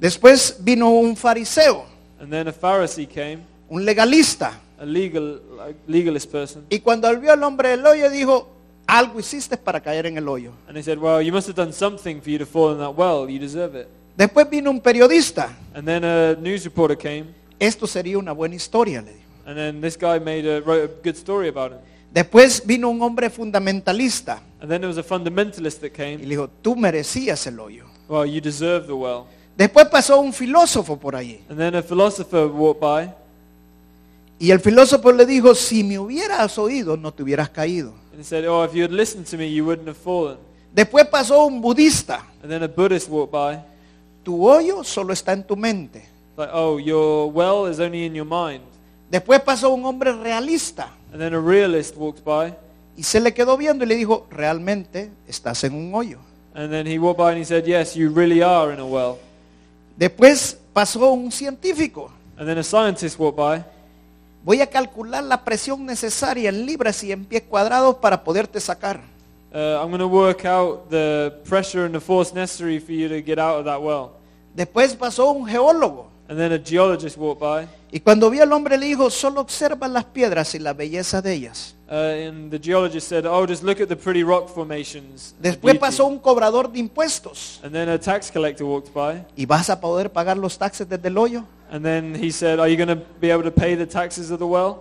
[0.00, 1.84] Después vino un fariseo,
[2.20, 4.52] And then a Pharisee came, un legalista.
[4.78, 6.64] a legal, like, legalist person.
[6.68, 8.48] Y cuando vio al hombre del hoyo, dijo,
[8.86, 10.52] Algo hiciste para caer en el hoyo.
[10.66, 12.94] And they said, well, you must have done something for you to fall in that
[12.94, 13.30] well.
[13.30, 13.88] You deserve it.
[14.16, 15.56] Después vino un periodista.
[15.74, 17.26] And then a news reporter came,
[17.58, 19.23] Esto sería una buena historia, le dijo.
[19.46, 21.78] And then this guy made a, wrote a good story about him.
[22.12, 26.28] Después vino un hombre fundamentalista And then there was a fundamentalist that y came, le
[26.36, 27.84] dijo, tú merecías el hoyo.
[28.08, 29.26] well, you deserve the well.
[29.56, 31.40] Después pasó un filósofo por allí.
[31.48, 33.12] And then a philosopher walked by,
[34.38, 37.92] Y el filósofo le dijo, si me hubieras oído, no te hubieras caído.
[38.12, 40.38] and he said, oh, if you had listened to me, you wouldn't have fallen.
[40.74, 42.24] Después pasó un budista.
[42.42, 43.58] And then a Buddhist walked by,
[44.24, 46.04] Tu hoyo solo está en tu mente.
[46.36, 48.62] like, oh, your well is only in your mind.
[49.10, 50.88] Después pasó un hombre realista.
[51.12, 52.54] And then a realist walked by,
[52.96, 56.18] Y se le quedó viendo y le dijo, realmente estás en un hoyo.
[56.56, 59.18] and then he walked by and he said, yes, you really are in a well.
[59.96, 62.10] Después pasó un científico.
[62.36, 63.64] And then a scientist walked by,
[64.44, 69.00] Voy a calcular la presión necesaria en libras y en pies cuadrados para poderte sacar.
[69.54, 73.22] uh, I'm going to work out the pressure and the force necessary for you to
[73.22, 74.10] get out of that well.
[74.54, 76.08] Después pasó un geólogo.
[76.26, 79.86] And then a geologist walked by, Y cuando vio al hombre le dijo, solo observa
[79.88, 81.74] las piedras y la belleza de ellas.
[81.86, 81.92] uh,
[82.28, 85.34] and the geologist said, oh, just look at the pretty rock formations.
[85.40, 87.60] the Después beauty." pasó un cobrador de impuestos.
[87.62, 91.08] And then a tax collector walked by, ¿Y vas a poder pagar los taxes desde
[91.08, 91.44] el hoyo?
[91.70, 94.38] and then he said, are you going to be able to pay the taxes of
[94.38, 94.76] the well?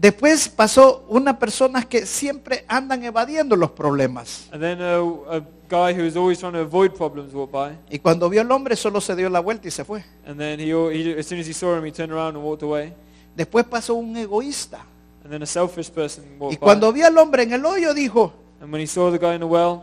[0.00, 4.48] Después pasó una persona que siempre andan evadiendo los problemas.
[4.52, 5.00] And then a,
[5.36, 8.50] a guy who was always trying to avoid problems walked by, Y cuando vio al
[8.50, 10.04] hombre solo se dio la vuelta y se fue.
[10.26, 12.62] and then he, he as soon as he saw him, he turned around and walked
[12.62, 12.92] away.
[13.36, 14.80] Después pasó un egoísta.
[15.22, 17.94] And then a selfish person walked Y cuando by, vio al hombre en el hoyo
[17.94, 19.82] dijo, and when he saw the guy in the well,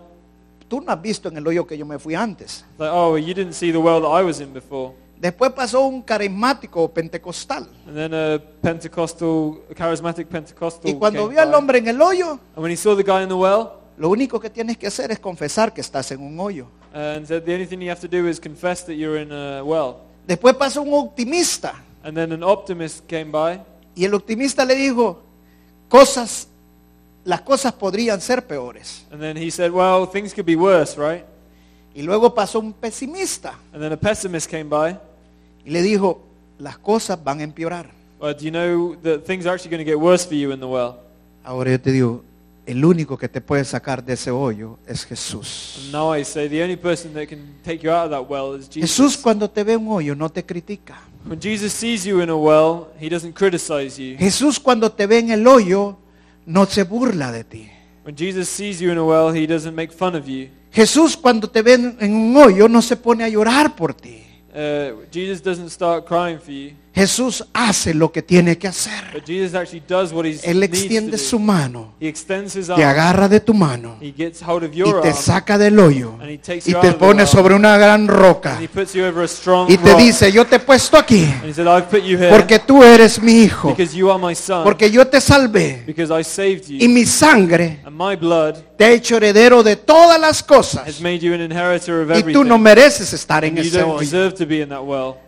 [0.68, 2.66] tú no has visto en el hoyo que yo me fui antes.
[2.78, 4.94] like, oh, you didn't see the well that I was in before.
[5.20, 7.68] Después pasó un carismático pentecostal.
[7.88, 10.92] And then a Pentecostal, a charismatic Pentecostal.
[10.92, 11.58] Y cuando came vio al by.
[11.58, 14.40] hombre en el hoyo, And when he saw the guy in the well, lo único
[14.40, 16.68] que tienes que hacer es confesar que estás en un hoyo.
[16.94, 19.98] and the only thing you have to do is confess that you're in a well.
[20.28, 21.74] Después pasó un optimista.
[22.04, 23.60] And then an optimist came by,
[23.96, 25.20] Y el optimista le dijo,
[25.90, 26.48] cosas,
[27.26, 29.06] las cosas podrían ser peores.
[29.12, 31.24] and then he said, well, things could be worse, right?
[31.96, 34.98] Y luego pasó un pesimista And then a pessimist came by,
[35.66, 36.22] y le dijo,
[36.60, 37.90] las cosas van a empeorar.
[38.20, 40.66] but you know that things are actually going to get worse for you in the
[40.68, 41.00] well.
[41.44, 42.24] Ahora yo te digo,
[42.68, 45.80] el único que te puede sacar de ese hoyo es Jesús.
[45.86, 48.60] And now I say the only person that can take you out of that well
[48.60, 48.92] is Jesus.
[48.92, 51.00] Jesús cuando te ve un hoyo no te critica.
[51.26, 54.18] When Jesus sees you in a well, he doesn't criticize you.
[54.18, 55.98] Jesús cuando te ve en el hoyo
[56.46, 57.70] no se burla de ti.
[58.06, 60.50] When Jesus sees you in a well, he doesn't make fun of you.
[60.72, 64.24] Jesús cuando te ve en en un hoyo no se pone a llorar por ti.
[64.54, 69.24] Uh, Jesus doesn't start crying for you, Jesús hace lo que tiene que hacer.
[70.44, 74.34] Él extiende su mano, te agarra de tu mano y te
[75.14, 76.16] saca del hoyo
[76.66, 81.28] y te pone sobre una gran roca y te dice, yo te he puesto aquí
[82.32, 83.76] porque tú eres mi hijo,
[84.64, 85.84] porque yo te salvé
[86.68, 87.80] y mi sangre
[88.76, 93.84] te ha hecho heredero de todas las cosas y tú no mereces estar en ese
[93.84, 94.00] hoyo.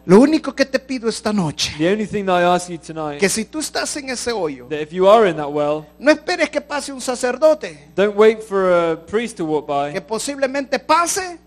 [0.09, 3.19] Lo único que te pido esta noche, The only thing that I ask you tonight,
[3.19, 6.09] que si tú estás en ese hoyo, that if you are in that well, no
[6.09, 10.79] esperes que pase un sacerdote, don't wait for a priest to walk que by, posiblemente
[10.79, 11.37] pase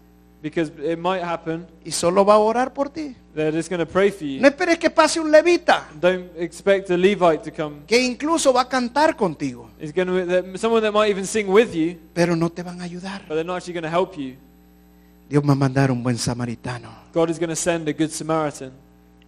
[0.40, 1.66] because it might happen.
[1.84, 3.16] y solo va a orar por ti.
[3.34, 4.40] They're just going to pray for you.
[4.40, 7.78] No esperes que pase un levita, Don't expect a Levite to come.
[7.84, 11.48] que incluso va a cantar contigo, It's going to that, someone that might even sing
[11.48, 13.22] with you, pero no te van a ayudar.
[13.26, 14.36] but they're not actually going to help you.
[15.28, 17.01] Dios va a mandar un buen samaritano.
[17.12, 18.72] God is going to send a good Samaritan.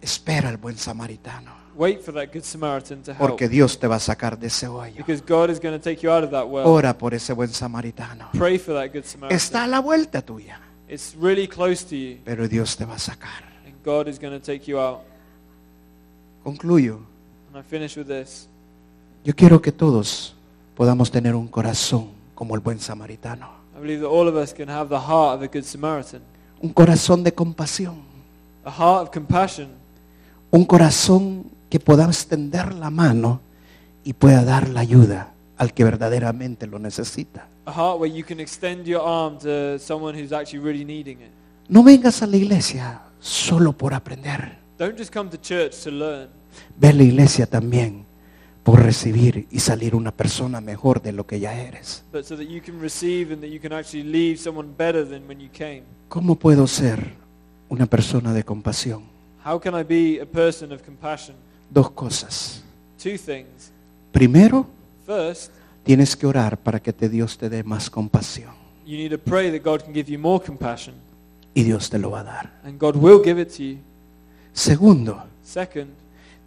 [0.01, 3.95] Espera al buen samaritano, Wait for that good Samaritan to help, porque Dios te va
[3.95, 4.95] a sacar de ese hoyo.
[4.97, 6.65] because God is going to take you out of that well.
[6.67, 8.29] Ora por ese buen samaritano.
[8.33, 9.35] Pray for that good Samaritan.
[9.35, 12.99] Está a la vuelta tuya, It's really close to you, pero Dios te va a
[12.99, 13.43] sacar.
[13.65, 15.01] and God is going to take you out.
[16.43, 16.99] Concluyo.
[17.49, 18.47] And I finish with this.
[19.23, 20.35] Yo quiero que todos
[20.75, 23.49] podamos tener un corazón como el buen samaritano.
[23.75, 26.21] I believe that all of us can have the heart of a good Samaritan,
[26.61, 27.95] Un corazón de compasión.
[28.63, 29.67] a heart of compassion,
[30.51, 33.41] Un corazón que pueda extender la mano
[34.03, 37.47] y pueda dar la ayuda al que verdaderamente lo necesita.
[37.67, 41.31] a heart where you can extend your arm to someone who's actually really needing it.
[41.67, 44.57] No vengas a la iglesia solo por aprender.
[44.77, 46.29] Don't just come to church to learn.
[46.77, 48.05] Ve a la iglesia también
[48.65, 52.03] por recibir y salir una persona mejor de lo que ya eres.
[52.11, 55.25] but so that you can receive and that you can actually leave someone better than
[55.27, 55.83] when you came.
[56.09, 57.13] ¿Cómo puedo ser
[57.69, 59.03] una persona de compasión?
[59.45, 61.35] How can I be a person of compassion?
[61.69, 62.63] Dos cosas.
[63.01, 63.71] Two things.
[64.11, 64.65] Primero,
[65.05, 65.51] First,
[65.83, 68.51] Tienes que orar para que te Dios te dé más compasión.
[68.87, 70.95] You need to pray that God can give you more compassion,
[71.53, 72.59] Y Dios te lo va a dar.
[72.63, 73.77] and God will give it to you.
[74.53, 75.91] Segundo, Second,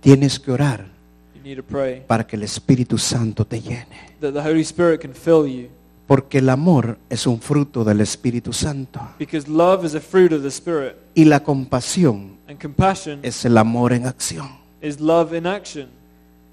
[0.01, 0.87] tienes que orar
[1.39, 3.87] you need to pray para que el Espíritu Santo te llene.
[4.21, 5.69] that the Holy Spirit can fill you.
[6.07, 9.01] Porque el amor es un fruto del Espíritu Santo.
[9.19, 13.59] Because love is a fruit of the Spirit, Y la compasión and compassion es el
[13.59, 14.49] amor en acción.
[14.81, 15.89] is love in action.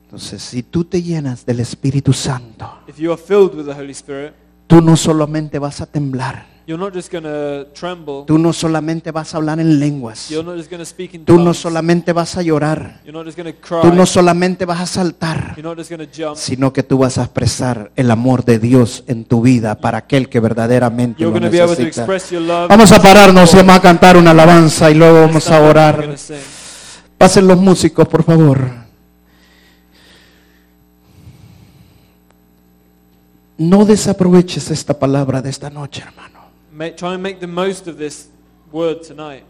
[0.05, 3.91] Entonces, si tú te llenas del Espíritu Santo, If you are filled with the Holy
[3.91, 4.33] Spirit,
[4.67, 8.23] tú no solamente vas a temblar, you're not just going to tremble.
[8.25, 11.25] tú no solamente vas a hablar en lenguas, You're not just going to speak in
[11.25, 13.81] tú no solamente vas a llorar, You're not just going to cry.
[13.81, 16.35] tú no solamente vas a saltar, You're not just going to jump.
[16.37, 20.27] sino que tú vas a expresar el amor de Dios en tu vida para aquel
[20.29, 22.01] que verdaderamente You're lo be able to necesita.
[22.01, 22.67] express your love.
[22.69, 26.01] Vamos a pararnos y vamos a cantar una alabanza y luego vamos a orar.
[26.01, 26.15] gonna.
[27.17, 28.85] Pasen los músicos, por favor.
[33.57, 36.34] No desaproveches esta palabra de esta noche, hermano.
[36.75, 38.27] Ma- try and make the most of this
[38.71, 39.43] word tonight.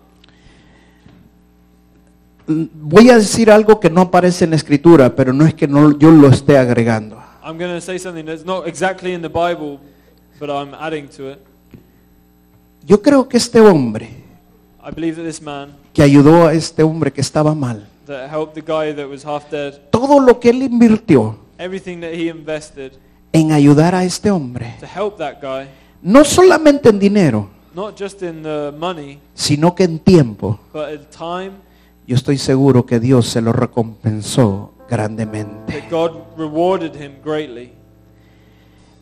[2.48, 5.68] Mm, Voy a decir algo que no aparece en la escritura, pero no es que
[5.68, 7.18] no, yo lo esté agregando.
[7.44, 9.80] I'm going to say something that's not exactly in the Bible,
[10.40, 11.40] but I'm adding to it.
[12.86, 14.08] Yo creo que este hombre
[14.84, 18.54] I believe that this man que ayudó a este hombre que estaba mal, that helped
[18.54, 22.92] the guy that was half dead, todo lo que él invirtió everything that he invested
[23.34, 25.68] en ayudar a este hombre, to help that guy,
[26.06, 31.02] no solamente en dinero, not just in the money, sino que en tiempo, but in
[31.10, 31.52] time,
[32.08, 35.74] yo estoy seguro que Dios se lo recompensó grandemente.
[35.82, 37.74] that God rewarded him greatly.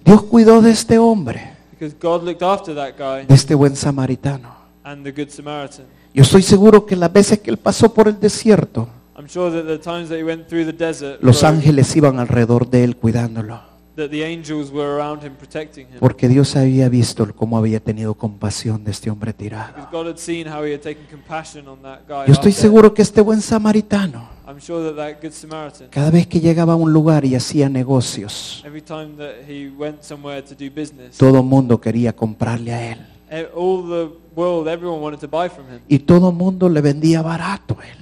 [0.06, 4.50] Dios cuidó de este hombre, Because God looked after that guy de este buen samaritano.
[4.86, 5.86] and the Good Samaritan.
[6.14, 8.88] Yo estoy seguro que las veces que él pasó por el desierto,
[9.18, 12.70] I'm sure that the times that he went through the desert, los ángeles iban alrededor
[12.70, 13.60] de él cuidándolo.
[13.96, 16.00] That the angels were around him protecting him.
[16.00, 19.74] Porque Dios había visto cómo había tenido compasión de este hombre tirado.
[19.76, 22.26] Because God had seen how he had taken compassion on that guy.
[22.28, 26.28] Yo estoy seguro que este buen samaritano, I'm sure that that Good Samaritan, cada vez
[26.28, 30.56] que llegaba a un lugar y hacía negocios, every time that he went somewhere to
[30.56, 33.00] do business, todo el mundo quería comprarle a él.
[33.30, 35.80] e- all the world, everyone wanted to buy from him.
[35.88, 37.98] Y todo el mundo le vendía barato a él.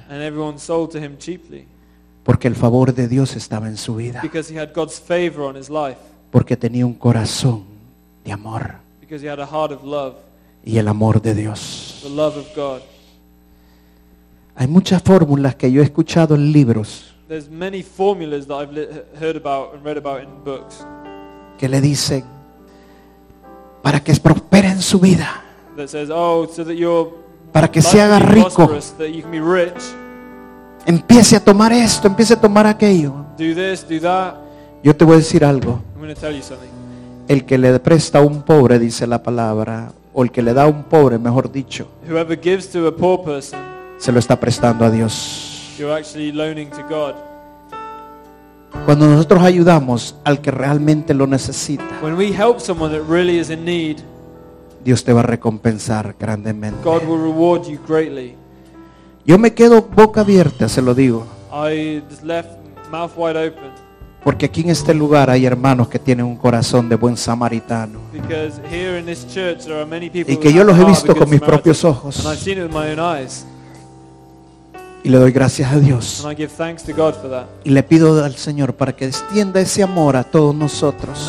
[2.24, 4.20] Porque el favor de Dios estaba en su vida.
[4.22, 5.98] Because he had God's favor on his life.
[6.32, 7.64] Porque tenía un corazón
[8.24, 8.76] de amor.
[9.00, 10.16] Because he had a heart of love,
[10.64, 12.00] Y el amor de Dios.
[12.04, 12.82] the love of God.
[14.56, 19.38] Hay muchas fórmulas que yo he escuchado en libros There's many formulas that I've heard
[19.38, 20.86] about and read about in books
[21.58, 22.26] que le dicen
[23.82, 25.44] para que prospere en su vida,
[25.78, 27.14] that says, oh, so that your
[27.52, 29.82] para que se haga rico, prosperous, that you can be rich,
[30.86, 33.14] empiece a tomar esto, empiece a tomar aquello.
[33.38, 34.36] do this, do that.
[34.84, 35.82] Yo te voy a decir algo.
[35.96, 36.70] I'm going to tell you something.
[37.28, 40.64] El que le presta a un pobre, dice la palabra, o el que le da
[40.64, 43.60] a un pobre, mejor dicho, Whoever gives to a poor person,
[43.98, 45.76] se lo está prestando a Dios.
[45.78, 47.14] you're actually loaning to God.
[48.86, 53.50] Cuando nosotros ayudamos al que realmente lo necesita, When we help someone that really is
[53.50, 53.98] in need,
[54.84, 56.80] Dios te va a recompensar grandemente.
[56.84, 58.36] God will reward you greatly.
[59.26, 62.50] Yo me quedo boca abierta, se lo digo, I just left
[62.90, 63.72] mouth wide open
[64.24, 68.00] porque aquí en este lugar hay hermanos que tienen un corazón de buen samaritano.
[68.14, 71.16] because here in this church there are many people Y que yo los he visto
[71.16, 71.48] con mis Samaritan.
[71.48, 72.20] propios ojos.
[72.26, 73.46] And I've seen it with my own eyes.
[75.04, 76.24] Y le doy gracias a Dios.
[76.24, 77.48] And I give thanks to God for that.
[77.64, 81.28] Y le pido al Señor para que extienda ese amor a todos nosotros.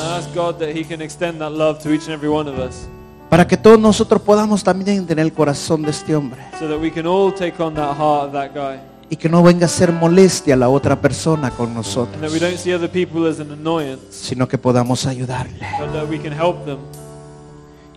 [3.32, 6.38] Para que todos nosotros podamos también tener el corazón de este hombre.
[6.58, 8.78] so that we can all take on that heart of that guy.
[9.08, 12.04] Y que no venga a ser molestia a la otra persona con And that we
[12.04, 12.40] nosotros.
[12.40, 16.34] don't see other people as an annoyance, Sino que podamos ayudarle but that we can
[16.38, 16.76] help them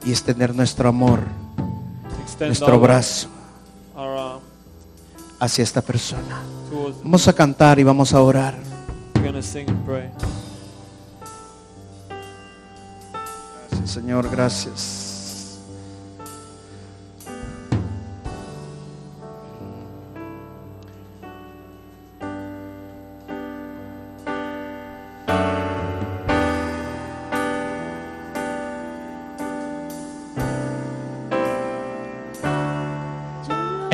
[0.06, 1.20] y extender nuestro amor,
[2.24, 3.28] extend nuestro brazo
[3.94, 4.40] our arm
[5.42, 6.44] hacia esta persona.
[6.72, 6.98] towards.
[7.04, 8.56] Vamos a cantar y vamos a orar.
[9.16, 10.10] We're going to sing and pray.
[13.70, 15.12] Gracias, Señor, gracias.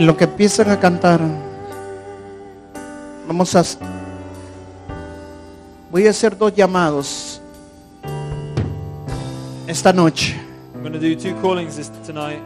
[0.01, 1.21] En lo que empiezan a cantar,
[3.27, 3.63] vamos a...
[5.91, 7.39] Voy a hacer dos llamados
[9.67, 10.41] esta noche.
[10.73, 12.41] I'm going to do two callings this tonight.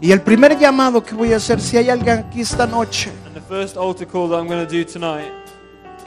[0.00, 3.34] Y el primer llamado que voy a hacer, si hay alguien aquí esta noche And
[3.34, 5.30] the first altar call that I'm going to do tonight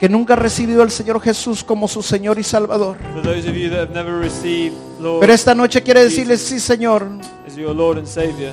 [0.00, 2.96] que nunca ha recibido al Señor Jesús como su Señor y Salvador.
[3.12, 6.58] For those of you that have never received Lord Pero esta noche quiere decirles, sí
[6.58, 7.06] Señor,
[7.46, 8.52] as your Lord and Savior,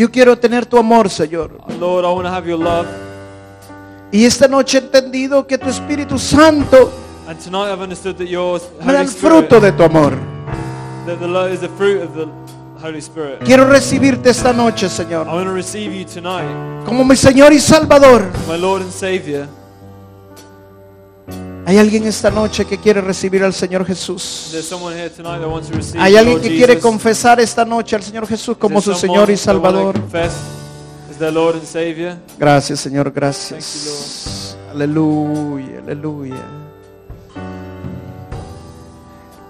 [0.00, 1.58] yo quiero tener tu amor, Señor.
[1.78, 2.86] Lord, I want to have your love.
[4.10, 6.90] Y esta noche he entendido que tu Espíritu Santo
[7.28, 10.14] And tonight I've understood that your me da Holy el fruto de tu amor.
[11.06, 12.26] that the love is the fruit of the
[12.82, 13.40] Holy Spirit.
[13.44, 16.48] Quiero recibirte esta noche, I Señor, want to receive you tonight,
[16.86, 18.22] como mi Señor y Salvador.
[18.48, 19.46] my Lord and Savior.
[21.70, 24.52] Hay alguien esta noche que quiere recibir al Señor Jesús.
[25.96, 29.94] Hay alguien que quiere confesar esta noche al Señor Jesús como su Señor y Salvador.
[32.36, 34.56] Gracias, Señor, gracias.
[34.72, 36.44] Aleluya, aleluya.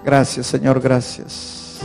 [0.05, 1.79] Gracias, Señor, gracias.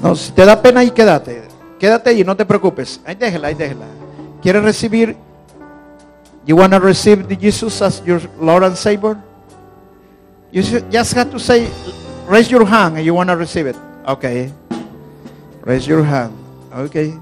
[0.00, 1.42] No, si te da pena ahí, quédate.
[1.76, 3.00] Quédate ahí, no te preocupes.
[3.04, 3.86] Ahí déjela, ahí déjela.
[4.40, 5.16] ¿Quieres recibir?
[6.44, 9.16] You want to receive Jesus as your Lord and Savior?
[10.50, 11.68] You just have to say,
[12.28, 13.76] raise your hand and you want to receive it.
[14.06, 14.52] Okay.
[15.64, 16.32] Raise your hand.
[16.74, 17.14] Okay.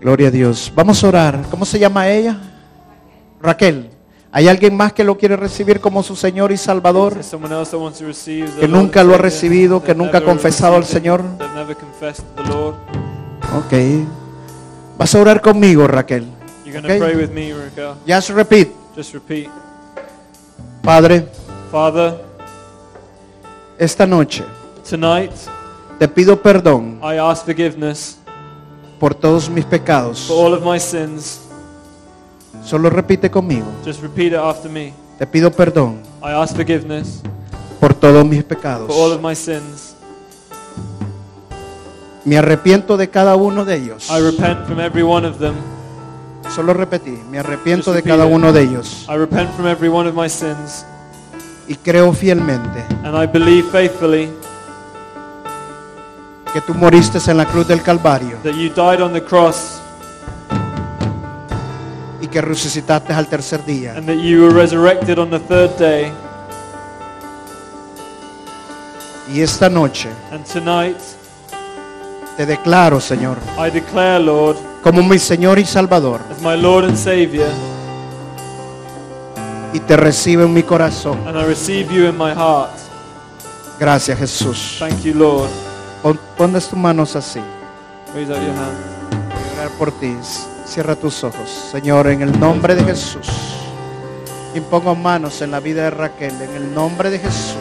[0.00, 0.72] Gloria a Dios.
[0.74, 1.42] Vamos a orar.
[1.50, 2.38] ¿Cómo se llama ella?
[3.42, 3.90] Raquel.
[4.30, 7.16] ¿Hay alguien más que lo quiere recibir como su Señor y Salvador?
[8.60, 11.22] Que nunca lo ha recibido, que nunca ha confesado al Señor.
[13.56, 13.74] Ok.
[14.96, 16.37] Vas a orar conmigo, Raquel.
[16.68, 17.96] You're going to pray with me, Raquel.
[18.06, 18.68] Just repeat.
[18.94, 19.48] Just repeat.
[20.82, 21.24] Padre,
[21.72, 22.20] Father,
[23.78, 24.44] esta noche
[24.86, 25.32] tonight
[25.98, 28.18] te pido perdón I ask forgiveness
[29.00, 30.26] por todos mis pecados.
[30.26, 31.40] for all of my sins.
[32.62, 33.66] Solo repite conmigo.
[33.82, 34.92] Just repeat it after me.
[35.18, 37.22] Te pido perdón I ask forgiveness
[37.80, 38.88] por todos mis pecados.
[38.88, 39.94] for all of my sins.
[42.26, 44.10] Me arrepiento de cada uno de ellos.
[44.10, 45.54] I repent from every one of them.
[46.54, 47.18] Solo repetí.
[47.30, 49.06] Me arrepiento de cada uno de ellos.
[49.08, 50.84] I repent from every one of my sins.
[51.68, 54.30] Y creo fielmente And I believe faithfully
[56.52, 59.78] que tú moriste en la cruz del Calvario that you died on the cross
[62.22, 63.94] y que resucitaste al tercer día.
[63.98, 66.10] and that you were resurrected on the third day.
[69.30, 70.96] Y esta noche And tonight,
[72.38, 74.56] te declaro, Señor, I declare, Lord,
[74.88, 76.20] como mi Señor y Salvador.
[76.30, 77.48] as my Lord and Savior,
[79.74, 81.18] Y te recibo en mi corazón.
[81.26, 82.70] and I receive you in my heart.
[83.78, 84.76] Gracias, Jesús.
[84.78, 85.50] Thank you, Lord.
[86.02, 87.40] Pon, pones tus manos así.
[88.14, 88.78] Raise out your hand.
[89.28, 90.16] Voy a orar por ti.
[90.64, 91.50] Cierra tus ojos.
[91.70, 93.28] Señor, en el nombre de Jesús.
[94.54, 96.32] Impongo manos en la vida de Raquel.
[96.40, 97.54] En el nombre de Jesús.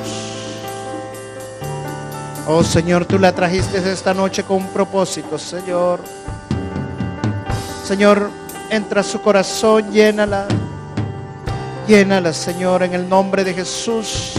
[2.48, 6.00] Oh Señor, tú la trajiste esta noche con un propósito, Señor.
[7.88, 8.30] Señor,
[8.70, 10.46] entra a su corazón, llénala.
[11.88, 14.34] Llénala, Señor, en el nombre de Jesús.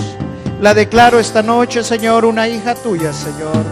[0.60, 3.64] La declaro esta noche, Señor, una hija tuya, Señor.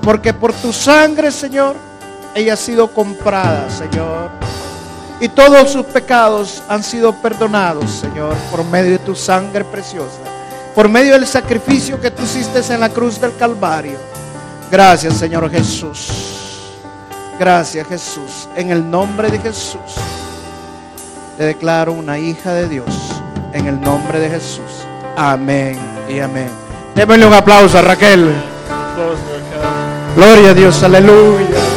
[0.00, 1.76] Porque por tu sangre, Señor,
[2.34, 4.30] ella ha sido comprada, Señor.
[5.20, 10.20] Y todos sus pecados han sido perdonados, Señor, por medio de tu sangre preciosa.
[10.74, 13.98] Por medio del sacrificio que tú hiciste en la cruz del Calvario.
[14.70, 16.33] Gracias, Señor Jesús.
[17.38, 18.48] Gracias, Jesús.
[18.56, 19.80] En el nombre de Jesús.
[21.36, 22.86] Te declaro una hija de Dios.
[23.52, 24.84] En el nombre de Jesús.
[25.16, 25.78] Amén
[26.08, 26.48] y amén.
[26.94, 28.32] Démosle un aplauso a Raquel.
[30.16, 31.73] Gloria a Dios, aleluya.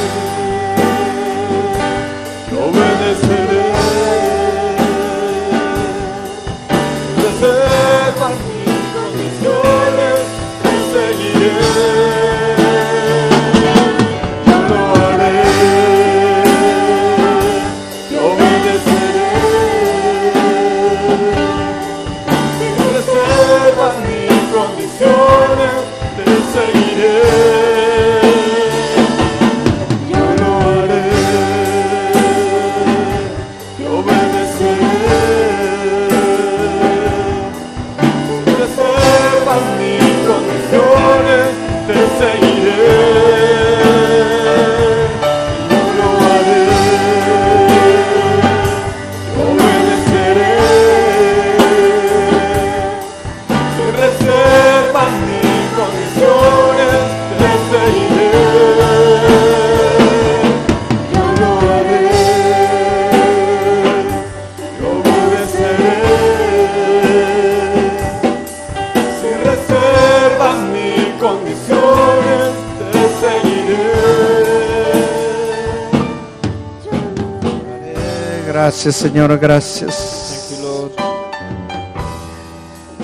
[78.88, 80.54] Gracias, Señor, gracias.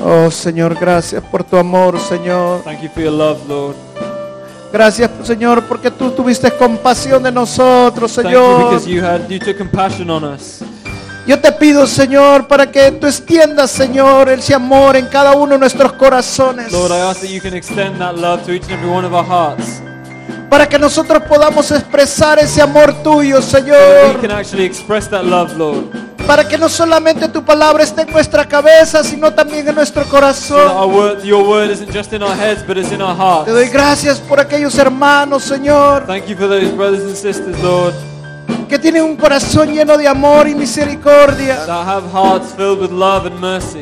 [0.02, 2.64] Oh Señor, gracias por tu amor, Señor.
[2.64, 3.76] Thank you for your love, Lord.
[4.72, 8.64] Gracias, Señor, porque tú tuviste compasión de nosotros, Thank you Señor.
[8.70, 10.62] because you had you took compassion on us.
[11.28, 15.60] Yo te pido, Señor, para que tú extiendas, Señor, ese amor en cada uno de
[15.60, 16.72] nuestros corazones.
[16.72, 19.14] Lord, I ask that you can extend that love to each and every one of
[19.14, 19.82] our hearts.
[20.50, 24.20] Para que nosotros podamos expresar ese amor tuyo, Señor.
[26.28, 30.72] Para que no solamente tu palabra esté en nuestra cabeza, sino también en nuestro corazón.
[33.46, 37.94] Te doy gracias por aquellos hermanos, Señor, Thank you for those brothers and sisters, Lord,
[38.70, 41.58] que tienen un corazón lleno de amor y misericordia.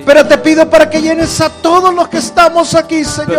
[0.03, 3.37] Pero te pido para que llenes a todos los que estamos aquí, Señor.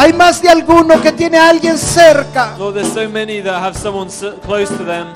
[0.00, 3.76] Hay más de alguno que tiene a alguien cerca Lord, there's so many that have
[3.76, 5.08] someone so close to them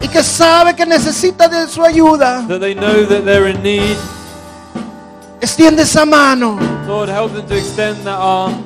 [0.00, 2.44] y que sabe que necesita de su ayuda.
[2.48, 3.96] that they know that they're in need.
[5.40, 6.58] Extiende esa mano.
[6.86, 8.62] Lord, help them to extend that arm.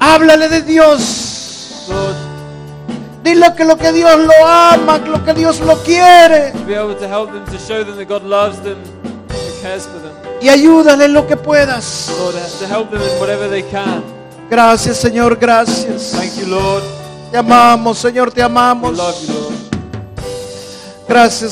[0.00, 1.86] Háblale de Dios.
[1.88, 2.16] Lord,
[3.22, 6.52] Dile que lo que Dios lo ama, que lo que Dios lo quiere.
[6.52, 9.86] to be able to help them, to show them that God loves them, and cares
[9.86, 10.12] for them.
[10.40, 12.10] Y ayúdale en lo que puedas.
[12.18, 14.17] Lord, to help them in whatever they can.
[14.50, 16.12] Gracias, Señor, gracias.
[16.12, 16.82] Thank you, Lord.
[17.30, 18.96] Te amamos, Señor, te We amamos.
[18.96, 19.54] love you, Lord.
[21.08, 21.42] Gracias.